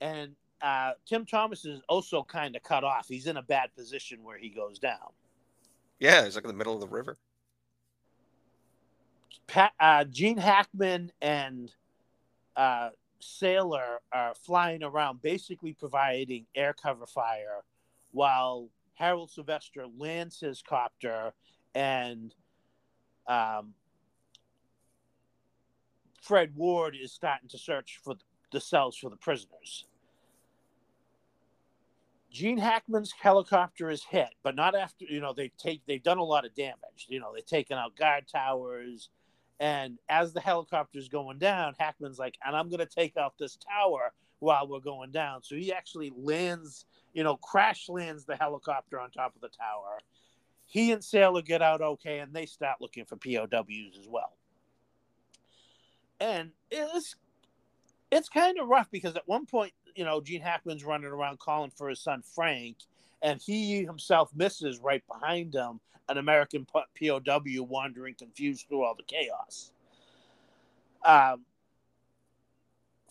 [0.00, 3.06] and uh, Tim Thomerson is also kind of cut off.
[3.08, 5.12] He's in a bad position where he goes down.
[5.98, 7.18] Yeah, he's like in the middle of the river.
[9.46, 11.72] Pat, uh, Gene Hackman and
[12.56, 12.90] uh,
[13.20, 17.62] Sailor are flying around, basically providing air cover fire,
[18.12, 21.32] while Harold Sylvester lands his copter
[21.74, 22.34] and
[23.26, 23.74] um,
[26.22, 28.16] Fred Ward is starting to search for
[28.52, 29.84] the cells for the prisoners.
[32.30, 36.24] Gene Hackman's helicopter is hit, but not after you know they take they've done a
[36.24, 37.06] lot of damage.
[37.08, 39.08] You know they've taken out guard towers,
[39.58, 43.56] and as the helicopter's going down, Hackman's like, and I'm going to take out this
[43.56, 45.42] tower while we're going down.
[45.42, 46.84] So he actually lands,
[47.14, 49.98] you know, crash lands the helicopter on top of the tower.
[50.66, 54.36] He and Sailor get out okay, and they start looking for POWs as well.
[56.20, 57.14] And it's
[58.10, 61.70] it's kind of rough because at one point, you know, Gene Hackman's running around calling
[61.70, 62.76] for his son Frank,
[63.22, 69.02] and he himself misses right behind him an American POW wandering confused through all the
[69.02, 69.72] chaos.
[71.04, 71.44] Um,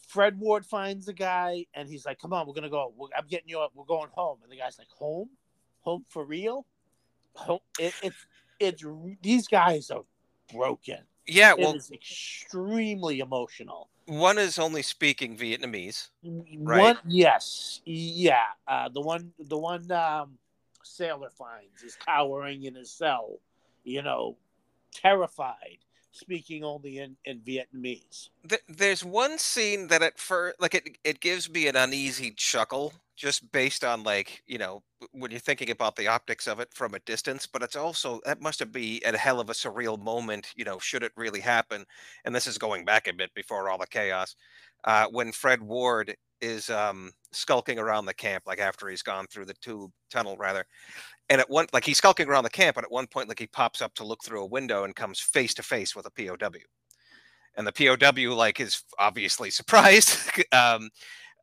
[0.07, 2.93] Fred Ward finds the guy and he's like, "Come on, we're gonna go.
[2.95, 3.71] We're, I'm getting you up.
[3.73, 5.29] We're going home." And the guy's like, "Home?
[5.81, 6.65] Home for real?
[7.33, 7.59] Home?
[7.79, 8.25] It, it's
[8.59, 8.83] it's
[9.21, 10.03] these guys are
[10.53, 10.99] broken.
[11.27, 13.89] Yeah, It well, is extremely emotional.
[14.05, 16.09] One is only speaking Vietnamese.
[16.23, 16.81] Right.
[16.81, 18.43] One, yes, yeah.
[18.67, 20.37] Uh, the one, the one um,
[20.83, 23.39] sailor finds is cowering in his cell,
[23.83, 24.37] you know,
[24.93, 25.79] terrified,
[26.15, 28.29] speaking only in in Vietnamese.
[28.67, 33.49] There's one scene that at first, like it, it gives me an uneasy chuckle just
[33.51, 36.99] based on like you know when you're thinking about the optics of it from a
[36.99, 37.47] distance.
[37.47, 40.53] But it's also that must have be a hell of a surreal moment.
[40.55, 41.85] You know, should it really happen?
[42.23, 44.35] And this is going back a bit before all the chaos.
[44.83, 49.45] Uh, when Fred Ward is um, skulking around the camp, like after he's gone through
[49.45, 50.65] the tube tunnel, rather,
[51.29, 53.47] and at one like he's skulking around the camp, and at one point, like he
[53.47, 56.59] pops up to look through a window and comes face to face with a POW
[57.57, 60.17] and the POW like is obviously surprised.
[60.51, 60.89] um,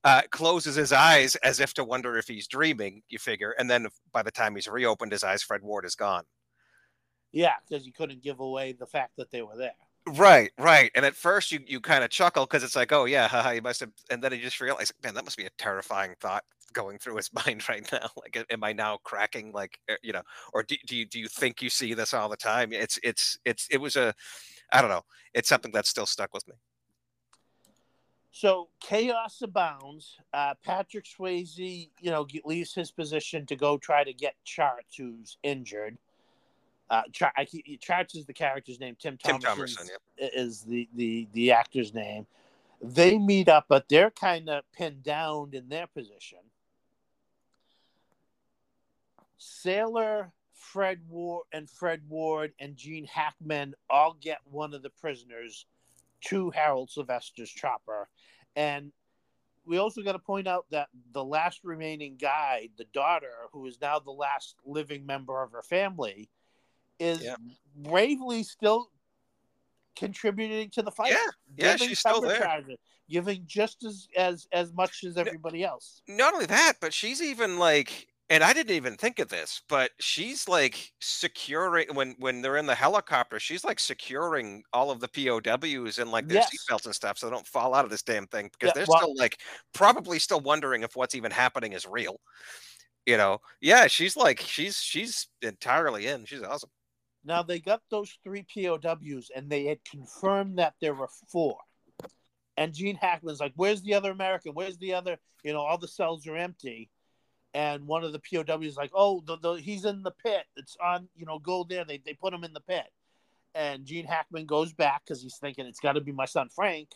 [0.04, 3.02] uh, closes his eyes as if to wonder if he's dreaming.
[3.08, 6.24] You figure, and then by the time he's reopened his eyes, Fred Ward is gone.
[7.30, 9.76] Yeah, because you couldn't give away the fact that they were there.
[10.08, 10.90] Right, right.
[10.96, 13.62] And at first, you you kind of chuckle because it's like, oh yeah, haha, you
[13.62, 13.92] must have.
[14.10, 16.42] And then you just realize, man, that must be a terrifying thought
[16.72, 18.08] going through his mind right now.
[18.16, 19.52] Like, am I now cracking?
[19.52, 22.36] Like, you know, or do, do you do you think you see this all the
[22.36, 22.72] time?
[22.72, 24.14] It's it's it's it was a,
[24.72, 25.02] I don't know.
[25.34, 26.54] It's something that's still stuck with me.
[28.32, 30.16] So chaos abounds.
[30.32, 35.36] Uh, Patrick Swayze, you know, leaves his position to go try to get Charts, who's
[35.42, 35.98] injured.
[36.88, 38.96] Uh, Char- I keep, Charts is the character's name.
[38.98, 40.28] Tim Tim Thomerson Thomerson, yeah.
[40.34, 42.26] is the, the the actor's name.
[42.80, 46.38] They meet up, but they're kind of pinned down in their position.
[49.42, 55.66] Sailor, Fred Ward, and Fred Ward and Gene Hackman all get one of the prisoners
[56.26, 58.08] to Harold Sylvester's chopper.
[58.54, 58.92] And
[59.64, 63.80] we also got to point out that the last remaining guy, the daughter, who is
[63.80, 66.28] now the last living member of her family,
[67.00, 67.36] is Yeah.
[67.76, 68.90] bravely still
[69.96, 71.10] contributing to the fight.
[71.10, 71.16] Yeah,
[71.56, 72.38] yeah, giving she's still there.
[72.38, 72.78] charges,
[73.08, 76.02] giving just as as as much as everybody else.
[76.06, 79.90] not only that, but she's even like, and I didn't even think of this, but
[80.00, 83.38] she's like securing when when they're in the helicopter.
[83.38, 86.50] She's like securing all of the POWs and like their Yes.
[86.50, 88.86] seatbelts and stuff, so they don't fall out of this damn thing because Yeah, they're
[88.88, 89.38] well- still like
[89.74, 92.20] probably still wondering if what's even happening is real.
[93.04, 96.24] You know, yeah, she's like she's she's entirely in.
[96.24, 96.70] She's awesome.
[97.24, 101.58] Now they got those three POWs, and they had confirmed that there were four.
[102.56, 104.52] And Gene Hackman's like, "Where's the other American?
[104.54, 105.18] Where's the other?
[105.44, 106.90] You know, all the cells are empty."
[107.54, 110.44] And one of the POWs like, "Oh, the, the, he's in the pit.
[110.56, 111.08] It's on.
[111.16, 111.84] You know, go there.
[111.84, 112.90] They they put him in the pit."
[113.54, 116.88] And Gene Hackman goes back because he's thinking it's got to be my son Frank.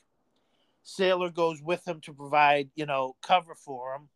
[0.83, 4.09] Sailor goes with him to provide, you know, cover for him.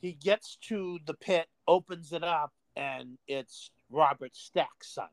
[0.00, 5.08] He gets to the pit, opens it up, and it's Robert Stack's son.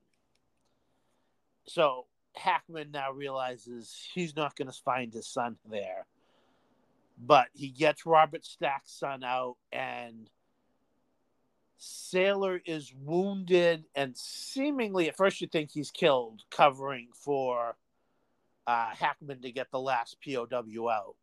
[1.66, 6.08] So Hackman now realizes he's not going to find his son there.
[7.24, 10.28] But he gets Robert Stack's son out, and
[11.78, 17.76] Sailor is wounded and seemingly, at first, you think he's killed, covering for
[18.68, 21.16] uh, Hackman to get the last POW out.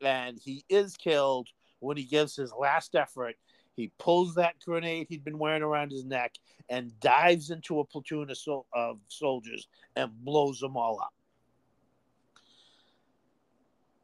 [0.00, 3.36] And he is killed when he gives his last effort.
[3.76, 6.34] He pulls that grenade he'd been wearing around his neck
[6.68, 11.14] and dives into a platoon of, sol- of soldiers and blows them all up.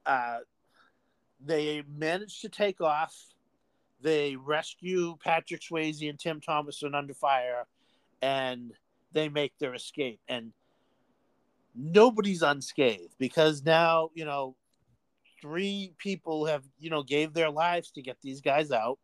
[0.06, 0.38] Uh,
[1.44, 3.14] they manage to take off
[4.00, 7.66] they rescue Patrick Swayze and Tim Thomerson under fire,
[8.22, 8.72] and
[9.12, 10.20] they make their escape.
[10.28, 10.52] And
[11.74, 14.54] nobody's unscathed because now you know
[15.40, 18.98] three people have you know gave their lives to get these guys out.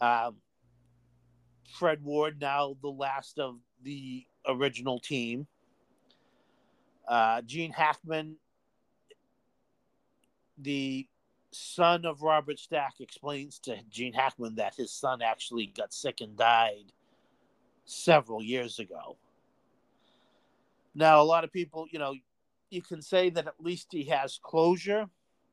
[0.00, 0.36] Um,
[1.78, 5.46] Fred Ward now the last of the original team.
[7.06, 8.36] Uh, Gene Hackman,
[10.58, 11.06] the
[11.52, 16.36] son of Robert Stack explains to Gene Hackman that his son actually got sick and
[16.36, 16.92] died
[17.84, 19.16] several years ago.
[20.94, 22.14] Now, a lot of people, you know,
[22.70, 25.06] you can say that at least he has closure.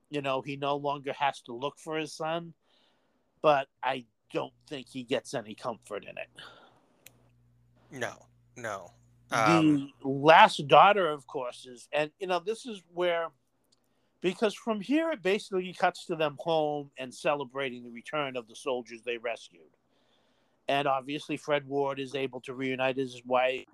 [0.10, 2.54] You know, he no longer has to look for his son,
[3.42, 6.30] but I don't think he gets any comfort in it.
[7.92, 8.14] No,
[8.56, 8.92] no.
[9.32, 13.28] Um, the last daughter, of course, is, and you know, this is where
[14.24, 18.56] because from here it basically cuts to them home and celebrating the return of the
[18.56, 19.62] soldiers they rescued.
[20.70, 23.66] And obviously, Fred Ward is able to reunite his wife.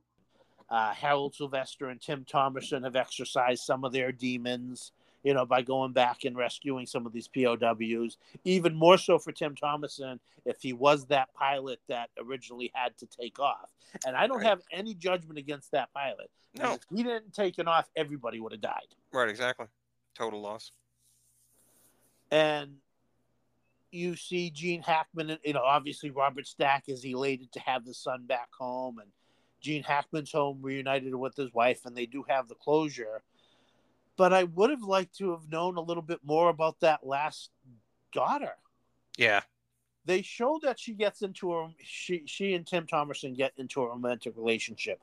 [0.68, 4.92] Uh, Harold Sylvester and Tim Thomerson have exercised some of their demons,
[5.24, 8.18] you know, by going back and rescuing some of these POWs.
[8.44, 13.06] Even more so for Tim Thomerson if he was that pilot that originally had to
[13.06, 13.70] take off.
[14.04, 14.48] And I don't right.
[14.48, 16.32] have any judgment against that pilot.
[16.58, 16.74] No.
[16.74, 18.96] If he didn't take it off, everybody would have died.
[19.12, 19.68] Right, exactly
[20.20, 20.72] total loss.
[22.32, 22.76] And
[23.92, 28.26] you see Gene Hackman, you know, obviously Robert Stack is elated to have the son
[28.28, 29.10] back home, and
[29.62, 33.22] Gene Hackman's home reunited with his wife, and they do have the closure.
[34.16, 37.50] But I would have liked to have known a little bit more about that last
[38.12, 38.56] daughter.
[39.18, 39.42] Yeah.
[40.06, 43.88] They show that she gets into a she she and Tim Thomerson get into a
[43.88, 45.00] romantic relationship.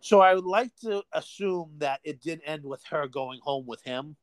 [0.00, 3.82] So I would like to assume that it did end with her going home with
[3.82, 4.16] him.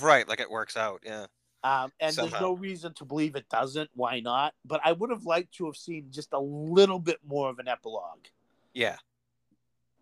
[0.00, 1.26] Right, like it works out, yeah.
[1.64, 2.30] Um, and Somehow.
[2.30, 3.90] there's no reason to believe it doesn't.
[3.94, 4.54] Why not?
[4.64, 7.68] But I would have liked to have seen just a little bit more of an
[7.68, 8.26] epilogue.
[8.74, 8.96] Yeah.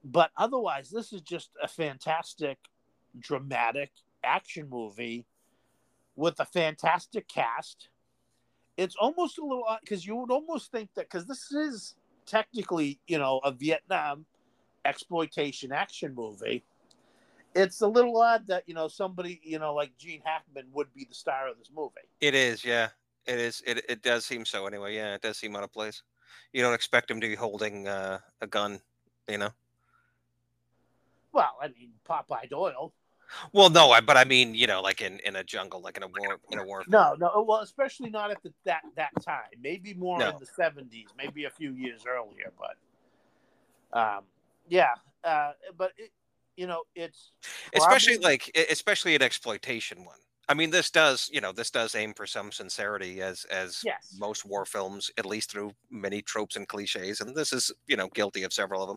[0.02, 2.58] But otherwise, this is just a fantastic,
[3.18, 3.90] dramatic
[4.24, 5.26] action movie
[6.16, 7.88] with a fantastic cast.
[8.78, 13.18] It's almost a little because you would almost think that because this is technically, you
[13.18, 14.24] know, a Vietnam
[14.86, 16.64] exploitation action movie
[17.54, 21.04] it's a little odd that you know somebody you know like Gene Hackman would be
[21.08, 21.94] the star of this movie.
[22.20, 22.88] It is, yeah,
[23.26, 23.62] it is.
[23.66, 24.94] It it does seem so anyway.
[24.94, 26.02] Yeah, it does seem out of place.
[26.52, 28.80] You don't expect him to be holding uh, a gun,
[29.28, 29.50] you know.
[31.32, 32.92] Well, I mean, Popeye Doyle.
[33.52, 36.02] Well, no, I, but I mean, you know, like in, in a jungle, like in
[36.02, 36.82] a war, in a war.
[36.88, 39.44] No, no, well, especially not at the, that that time.
[39.62, 40.30] Maybe more no.
[40.30, 44.24] in the seventies, maybe a few years earlier, but, um,
[44.68, 46.10] yeah, uh, but it,
[46.56, 47.30] you know, it's
[47.72, 47.86] probably...
[47.86, 50.18] especially like especially an exploitation one.
[50.48, 54.16] I mean, this does, you know, this does aim for some sincerity, as as yes.
[54.18, 58.08] most war films, at least through many tropes and cliches, and this is, you know,
[58.08, 58.96] guilty of several of them,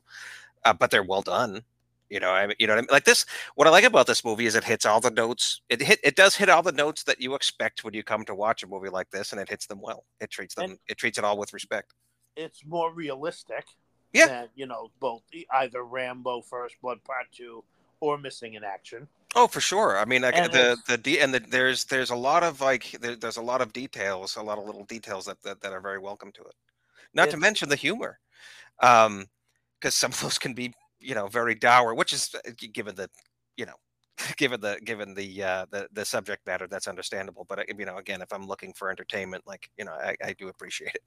[0.65, 1.61] uh, but they're well done.
[2.09, 2.87] You know, I mean, you know, what I mean?
[2.91, 3.25] like this.
[3.55, 5.61] What I like about this movie is it hits all the notes.
[5.69, 8.35] It hit, it does hit all the notes that you expect when you come to
[8.35, 10.05] watch a movie like this, and it hits them well.
[10.19, 11.93] It treats them, and it treats it all with respect.
[12.35, 13.65] It's more realistic
[14.13, 14.45] yeah.
[14.55, 17.63] You know, both either Rambo First Blood Part Two
[17.99, 19.07] or Missing in Action.
[19.35, 19.97] Oh, for sure.
[19.97, 23.15] I mean, like, the the de- and the, there's there's a lot of like there,
[23.15, 25.99] there's a lot of details, a lot of little details that that, that are very
[25.99, 26.53] welcome to it.
[27.13, 28.19] Not to mention the humor,
[28.81, 29.25] um,
[29.79, 33.09] because some of those can be you know very dour, which is uh, given the
[33.57, 33.75] you know
[34.37, 37.97] given the given the uh the, the subject matter that's understandable but uh, you know
[37.97, 41.01] again if i'm looking for entertainment like you know i, I do appreciate it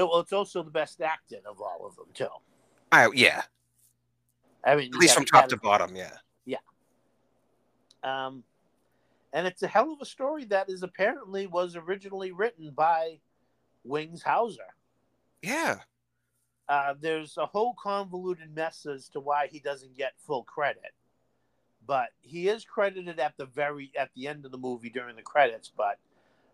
[0.00, 2.28] it, well, it's also the best acting of all of them too.
[2.90, 3.42] I yeah.
[4.64, 6.16] I mean, at least from top to bottom, yeah.
[6.44, 6.58] Yeah.
[8.02, 8.44] Um,
[9.32, 13.20] and it's a hell of a story that is apparently was originally written by
[13.84, 14.74] Wings Hauser.
[15.42, 15.76] Yeah.
[16.68, 20.92] Uh, there's a whole convoluted mess as to why he doesn't get full credit,
[21.86, 25.22] but he is credited at the very at the end of the movie during the
[25.22, 25.70] credits.
[25.74, 25.98] But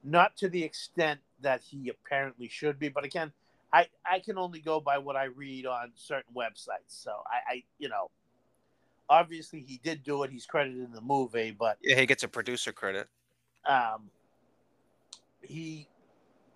[0.07, 2.89] not to the extent that he apparently should be.
[2.89, 3.33] But again,
[3.73, 6.89] I I can only go by what I read on certain websites.
[6.89, 8.11] So I, I you know,
[9.09, 10.31] obviously he did do it.
[10.31, 13.09] He's credited in the movie, but Yeah, he gets a producer credit.
[13.65, 14.11] um,
[15.43, 15.89] he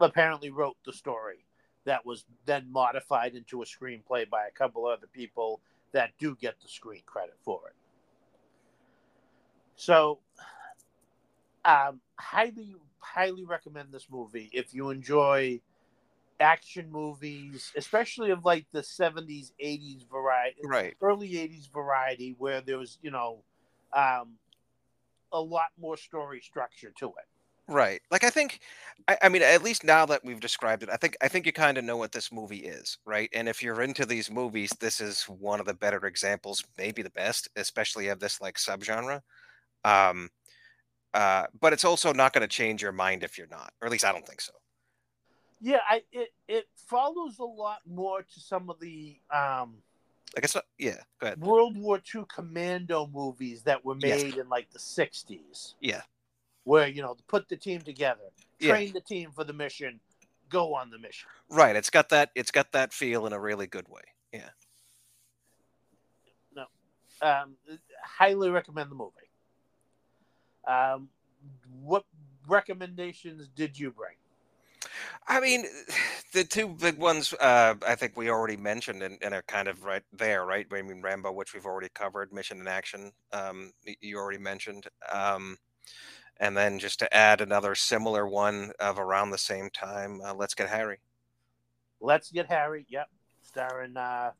[0.00, 1.44] apparently wrote the story
[1.84, 5.60] that was then modified into a screenplay by a couple other people
[5.92, 7.74] that do get the screen credit for it.
[9.76, 10.20] So,
[11.64, 15.60] um, highly, highly recommend this movie if you enjoy
[16.38, 20.96] action movies, especially of like the 70s, 80s variety, Right.
[21.02, 23.42] early 80s variety, where there was, you know,
[23.92, 24.38] um,
[25.32, 27.26] a lot more story structure to it.
[27.68, 28.00] Right.
[28.10, 28.60] Like I think
[29.06, 31.52] I, I mean at least now that we've described it, I think I think you
[31.52, 33.30] kind of know what this movie is, right?
[33.32, 37.10] And if you're into these movies, this is one of the better examples, maybe the
[37.10, 39.20] best, especially of this like subgenre.
[39.84, 40.30] Um
[41.14, 43.72] uh but it's also not going to change your mind if you're not.
[43.80, 44.52] Or at least I don't think so.
[45.60, 49.76] Yeah, I it it follows a lot more to some of the um,
[50.36, 51.40] it's not yeah, go ahead.
[51.40, 54.22] World War II commando movies that were Yes.
[54.22, 56.02] made in like the '60s, Yeah.
[56.64, 58.70] where you know put the team together, Yeah.
[58.70, 60.00] train the team for the mission,
[60.48, 61.28] go on the mission.
[61.50, 61.76] Right.
[61.76, 64.02] It's got that it's got that feel in a really good way.
[64.32, 64.50] Yeah.
[66.54, 66.66] No,
[67.20, 67.56] um,
[68.02, 69.29] highly recommend the movie.
[70.66, 71.08] Um,
[71.82, 72.04] what
[72.46, 74.14] recommendations did you bring?
[75.28, 75.66] I mean,
[76.32, 79.84] the two big ones uh, I think we already mentioned and, and are kind of
[79.84, 80.66] right there, right?
[80.72, 84.86] I mean, Rambo, which we've already covered, Missing in Action, um, you already mentioned.
[85.12, 85.58] Um,
[86.38, 90.54] and then just to add another similar one of around the same time, uh, Let's
[90.54, 90.98] Get Harry.
[92.00, 92.86] Let's Get Harry.
[92.88, 93.08] Yep,
[93.42, 94.30] starring uh,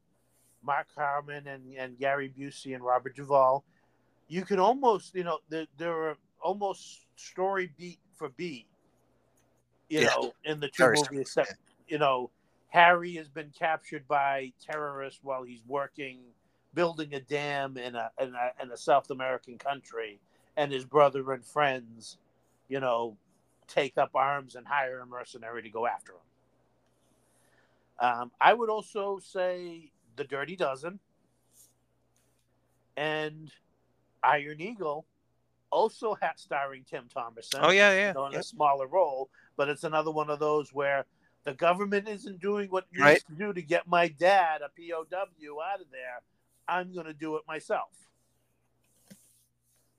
[0.63, 3.65] Mark Harmon and, and Gary Busey and Robert Duvall.
[4.31, 8.69] You can almost, you know, there, there are almost story beat for beat,
[9.89, 10.07] you Yeah.
[10.07, 11.21] know, in the two Very movies.
[11.23, 11.55] Except,
[11.89, 12.31] you know,
[12.69, 16.21] Harry has been captured by terrorists while he's working
[16.75, 20.21] building a dam in a in a, in a South American country,
[20.57, 22.19] and his brother and friends,
[22.69, 23.17] you know,
[23.67, 26.19] take up arms and hire a mercenary to go after him.
[27.99, 31.01] Um, I would also say The Dirty Dozen
[32.97, 33.51] and
[34.23, 35.07] Iron Eagle,
[35.71, 37.61] also ha- starring Tim Thomerson.
[37.61, 38.09] Oh, yeah, yeah.
[38.09, 38.41] you know, in yeah.
[38.41, 41.07] a smaller role, but it's another one of those where
[41.45, 43.23] the government isn't doing what you Right.
[43.27, 46.21] to do to get my dad, a POW, out of there.
[46.69, 47.91] I'm going to do it myself.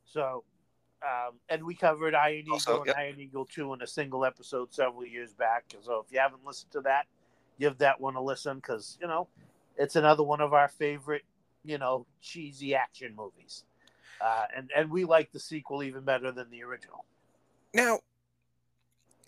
[0.05, 0.43] So,
[1.01, 2.97] um, and we covered Iron Eagle Also, and yep.
[2.97, 5.65] Iron Eagle 2 in a single episode several years back.
[5.81, 7.07] So if you haven't listened to that,
[7.59, 9.27] give that one a listen because, you know,
[9.77, 11.23] it's another one of our favorite,
[11.63, 13.63] you know, cheesy action movies.
[14.23, 17.05] Uh, and, and we like the sequel even better than the original.
[17.73, 17.99] Now,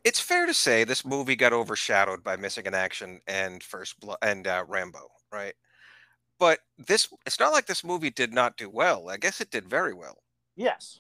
[0.04, 4.18] it's fair to say this movie got overshadowed by Missing in Action and First Blood
[4.22, 5.54] and uh, Rambo, right?
[6.40, 9.10] But this, it's not like this movie did not do well.
[9.10, 10.18] I guess it did very well.
[10.56, 11.00] Yes.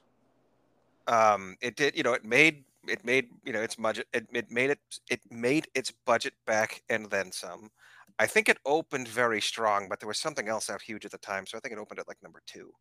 [1.07, 4.49] um it did you know it made it made you know its budget it, it
[4.51, 4.79] made it
[5.09, 7.69] it made its budget back and then some
[8.19, 11.17] i think it opened very strong but there was something else out huge at the
[11.17, 12.71] time so i think it opened at like number two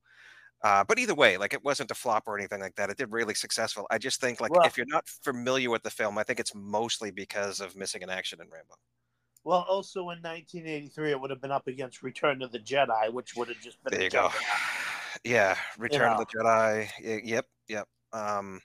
[0.65, 3.11] uh, but either way like it wasn't a flop or anything like that it did
[3.13, 6.23] really successful i just think like Well- if you're not familiar with the film i
[6.23, 8.75] think it's mostly because of missing an action and rambo.
[9.45, 13.35] Well, also in 1983, it would have been up against Return of the Jedi, which
[13.35, 14.31] would have just been there a you go.
[15.25, 16.25] yeah return of know.
[16.25, 18.61] the jedi yep yep um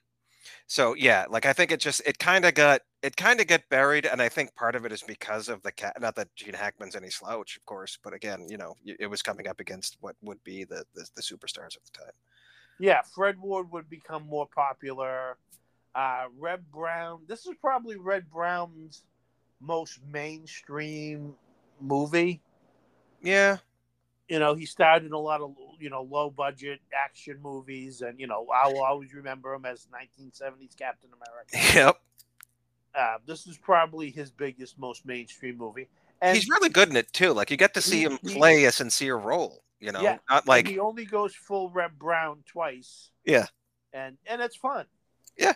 [0.65, 3.61] so yeah like i think it just it kind of got it kind of got
[3.69, 6.53] buried and i think part of it is because of the cat not that gene
[6.53, 10.15] hackman's any slouch of course but again you know it was coming up against what
[10.21, 12.13] would be the the, the superstars at the time
[12.79, 15.37] Yeah, Fred Ward would become more popular.
[15.95, 17.21] Uh, Reb Brown.
[17.27, 19.03] This is probably Reb Brown's
[19.59, 21.33] most mainstream
[21.81, 22.41] movie.
[23.21, 23.57] yeah
[24.29, 28.19] You know, he starred in a lot of you know low budget action movies, and
[28.19, 31.73] you know I will always remember him as 1970s Captain America.
[31.75, 31.97] yep
[32.97, 35.87] Uh, this is probably his biggest, most mainstream movie.
[36.21, 38.33] And he's really good in it too like you get to see He- him he-
[38.35, 42.43] play a sincere role you know Yeah, not like he only goes full Reb Brown
[42.47, 43.11] twice.
[43.23, 43.45] Yeah.
[43.93, 44.87] and and it's fun.
[45.37, 45.53] Yeah.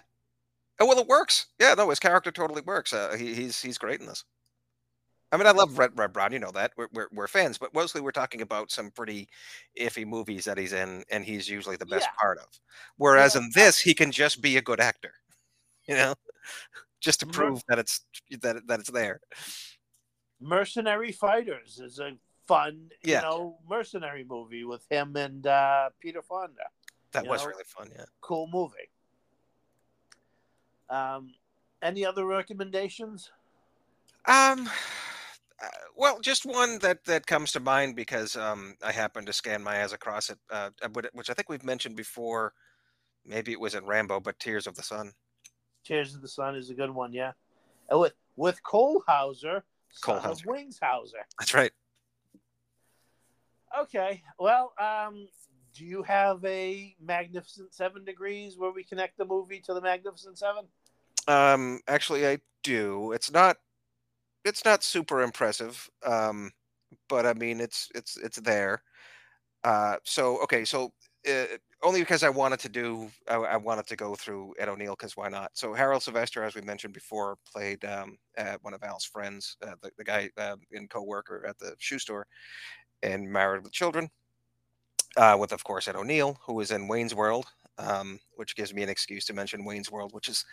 [0.80, 1.47] Oh well, it works.
[1.59, 2.93] Yeah, no, his character totally works.
[2.93, 4.23] Uh, he, he's he's great in this.
[5.31, 6.31] I mean, I love Reb Reb Brown.
[6.34, 9.27] You know that we're, we're we're fans, but mostly we're talking about some pretty
[9.80, 12.19] iffy movies that he's in, and he's usually the best Yeah.
[12.22, 12.47] part of.
[12.97, 15.13] Whereas Well, in this, he can just be a good actor.
[15.88, 16.13] You know,
[17.02, 18.06] just to prove that it's
[18.41, 19.19] that that it's there.
[20.40, 22.14] Mercenary Fighters is a
[22.48, 23.18] fun, Yeah.
[23.18, 26.69] you know, mercenary movie with him and uh, Peter Fonda.
[27.11, 27.90] That You was know, really fun.
[27.95, 28.06] Yeah.
[28.22, 28.90] Cool movie.
[30.90, 31.34] Um,
[31.82, 33.32] any other recommendations?
[34.26, 34.69] Um,
[35.61, 39.61] Uh, well, just one that that comes to mind because um, I happened to scan
[39.61, 42.53] my eyes across it, uh, uh which I think we've mentioned before.
[43.26, 45.14] Maybe it was in Rambo, but Tears of the Sun.
[45.84, 47.32] Tears of the Sun is a good one, yeah.
[47.90, 49.64] And with with Cole Hauser,
[50.02, 50.44] Cole son Hauser.
[50.44, 51.26] of Wings Hauser.
[51.40, 51.72] That's right.
[53.80, 55.28] Okay, well, um,
[55.74, 60.38] do you have a Magnificent Seven degrees where we connect the movie to the Magnificent
[60.38, 60.66] Seven?
[61.28, 63.12] Um, actually, I do.
[63.14, 63.58] It's not.
[64.44, 65.90] It's not super impressive.
[66.06, 66.52] Um,
[67.08, 68.82] but I mean, it's it's it's there.
[69.64, 70.91] Uh, so okay, so
[71.30, 71.45] uh,
[71.84, 75.18] only because I wanted to do, I, I wanted to go through Ed O'Neill because
[75.18, 75.52] why not?
[75.53, 79.76] So Harold Sylvester, as we mentioned before, played um, uh, one of Al's friends, uh,
[79.81, 82.27] the, the guy uh, in co-worker at the shoe store,
[83.03, 84.10] and Married with Children.
[85.18, 87.45] Uh, with of course Ed O'Neill, who was in Wayne's World,
[87.77, 90.45] um, which gives me an excuse to mention Wayne's World, which is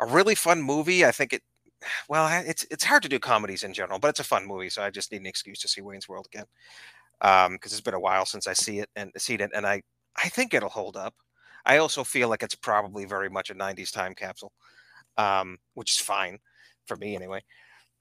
[0.00, 1.04] a really fun movie.
[1.04, 1.42] I think it,
[2.08, 4.82] well, it's it's hard to do comedies in general, but it's a fun movie, so
[4.82, 6.46] I just need an excuse to see Wayne's World again
[7.20, 9.82] because um, it's been a while since I see it and seen it, and I
[10.22, 11.14] I think it'll hold up.
[11.66, 14.52] I also feel like it's probably very much a '90s time capsule,
[15.16, 16.38] um, which is fine
[16.86, 17.42] for me anyway.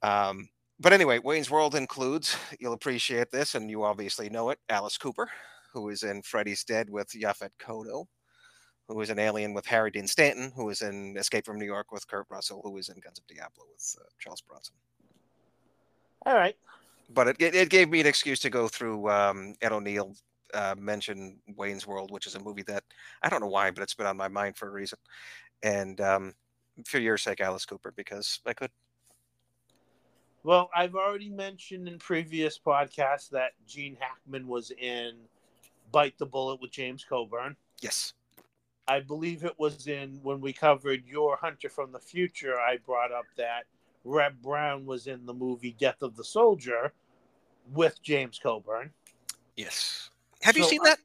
[0.02, 0.50] Um,
[0.80, 5.30] but anyway, Wayne's World includes, you'll appreciate this, and you obviously know it, Alice Cooper,
[5.74, 8.06] who is in Freddy's Dead with Yaphet Kotto,
[8.88, 11.92] who is an alien with Harry Dean Stanton, who is in Escape from New York
[11.92, 14.76] with Kurt Russell, who is in Guns of Diablo with uh, Charles Bronson.
[16.26, 16.56] All right.
[17.10, 20.16] But it, it, it, gave me an excuse to go through um, Ed O'Neill
[20.54, 22.84] uh, mentioned Wayne's World, which is a movie that
[23.22, 25.00] I don't know why, but it's been on my mind for a reason.
[25.64, 26.34] And um,
[26.86, 28.72] for your sake, Alice Cooper, because I could.
[30.44, 35.14] Well, I've already mentioned in previous podcasts that Gene Hackman was in
[35.92, 37.56] Bite the Bullet with James Coburn.
[37.82, 38.14] Yes.
[38.88, 42.60] I believe it was in when we covered Yor Hunter from the Future.
[42.60, 43.64] I brought up that
[44.04, 46.92] Reb Brown was in the movie Death of the Soldier
[47.74, 48.92] with James Coburn.
[49.56, 50.10] Yes.
[50.44, 51.00] Have you seen I- that?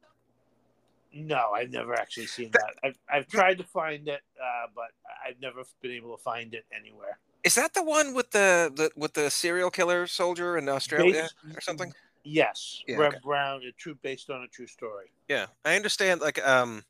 [1.12, 2.74] No, I've never actually seen that.
[2.84, 4.90] I've, I've tried to find it, uh, but
[5.26, 7.18] I've never been able to find it anywhere.
[7.44, 11.56] Is that the one with the, the with the serial killer soldier in Australia Based-
[11.56, 11.92] or something?
[12.24, 13.20] Yes, Yeah, Reb okay.
[13.24, 15.06] Brown, a true based on a true story.
[15.28, 16.20] Yeah, I understand.
[16.20, 16.84] Like, um,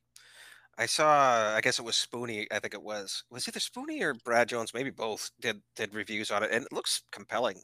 [0.77, 1.55] I saw.
[1.55, 2.49] I guess it was Spoony.
[2.51, 3.23] I think it was.
[3.31, 4.75] Was either Spoony or Brad Jones?
[4.75, 7.61] Maybe both did did reviews on it, and it looks compelling.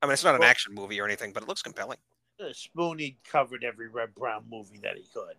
[0.00, 1.98] I mean, it's not an Well- action movie or anything, but it looks compelling.
[2.52, 5.34] Spoony covered every Reb Brown movie that he could.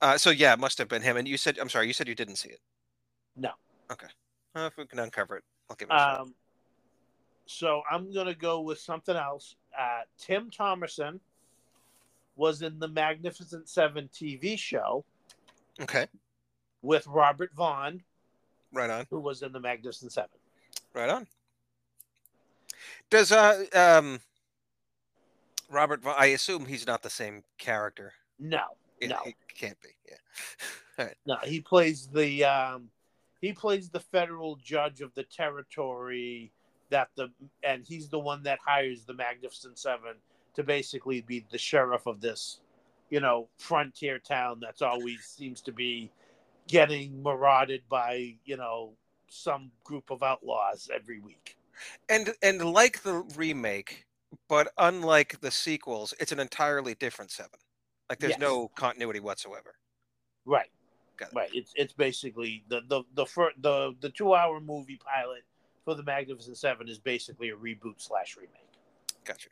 [0.00, 1.16] Uh, so yeah, it must have been him.
[1.16, 2.60] And you said, I'm sorry, you said you didn't see it.
[3.36, 3.50] No.
[3.90, 4.08] Okay.
[4.54, 6.20] Uh, if we can uncover it, I'll give it a.
[6.22, 6.34] Um,
[7.46, 9.54] so I'm gonna go with something else.
[9.78, 11.20] Uh, Tim Thomerson
[12.34, 15.04] was in the Magnificent Seven TV show
[15.80, 16.06] Okay.
[16.82, 18.02] with Robert Vaughn,
[18.72, 19.06] Right on.
[19.10, 20.30] who was in the Magnificent Seven.
[20.92, 21.26] Right on.
[23.10, 24.20] Does uh um
[25.70, 26.00] Robert?
[26.06, 28.12] I assume he's not the same character.
[28.38, 28.64] No,
[29.00, 29.20] Yeah, No.
[29.24, 29.88] he can't be.
[30.08, 31.08] Yeah.
[31.26, 32.90] no, he plays the um,
[33.40, 36.52] he plays the federal judge of the territory
[36.90, 37.30] that the
[37.62, 40.14] and he's the one that hires the Magnificent Seven
[40.54, 42.60] to basically be the sheriff of this,
[43.10, 46.10] you know, frontier town that's always seems to be
[46.68, 48.92] getting marauded by you know
[49.28, 51.56] some group of outlaws every week.
[52.08, 54.05] And and like the remake,
[54.48, 57.58] but unlike the sequels, it's an entirely different seven.
[58.08, 58.40] Like there's Yes.
[58.40, 59.74] no continuity whatsoever.
[60.44, 60.70] Right.
[61.20, 61.28] It.
[61.34, 61.50] Right.
[61.54, 65.44] It's it's basically the the the fir- the the two hour movie pilot
[65.84, 68.52] for the Magnificent Seven is basically a reboot slash remake.
[69.24, 69.48] Gotcha.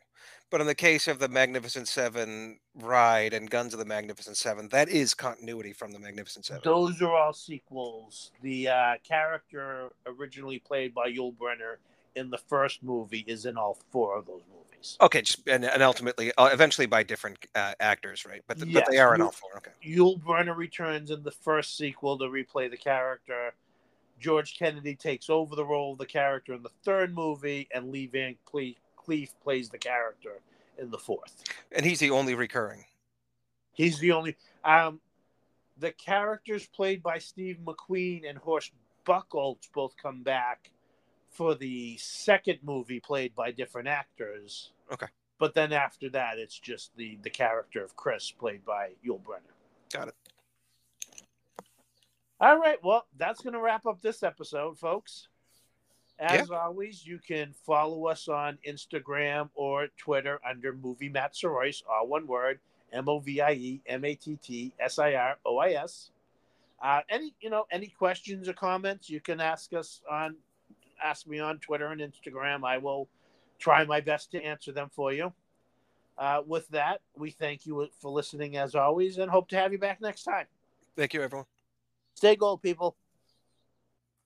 [0.51, 4.69] But in the case of the Magnificent Seven ride and Guns of the Magnificent Seven,
[4.69, 6.61] that is continuity from the Magnificent Seven.
[6.63, 8.31] Those are all sequels.
[8.41, 11.77] The uh, character originally played by Yul Brynner
[12.15, 14.64] in the first movie is in all four of those movies.
[15.01, 18.41] Okay, just and, and ultimately, uh, eventually by different uh, actors, right?
[18.47, 19.57] But, the, but they are in all four.
[19.57, 19.71] Okay.
[19.85, 23.53] Yul Brynner returns in the first sequel to replay the character.
[24.19, 28.07] George Kennedy takes over the role of the character in the third movie, and Lee
[28.07, 30.39] Van Cleef, Cleef plays the character
[30.77, 31.43] in the fourth.
[31.71, 32.85] And he's the only recurring.
[33.73, 34.35] He's the only.
[34.63, 34.99] Um,
[35.77, 38.71] the characters played by Steve McQueen and Horst
[39.05, 40.71] Buchholz both come back
[41.29, 44.71] for the second movie, played by different actors.
[44.91, 45.07] Okay.
[45.39, 49.53] But then after that, it's just the the character of Chris, played by Yul Brynner.
[49.91, 50.15] Got it.
[52.39, 52.77] All right.
[52.83, 55.27] Well, that's going to wrap up this episode, folks.
[56.19, 62.07] As always, you can follow us on Instagram or Twitter under Movie Matt Sirois, all
[62.07, 62.59] one word,
[62.93, 66.11] M O V I E M A T T S I R O I S.
[66.81, 70.35] Uh, any you know any questions or comments you can ask us on
[71.03, 72.63] ask me on Twitter and Instagram.
[72.65, 73.09] I will
[73.59, 75.33] try my best to answer them for you.
[76.17, 79.77] Uh, with that, we thank you for listening as always and hope to have you
[79.77, 80.45] back next time.
[80.95, 81.45] Thank you, everyone.
[82.13, 82.95] Stay gold, people.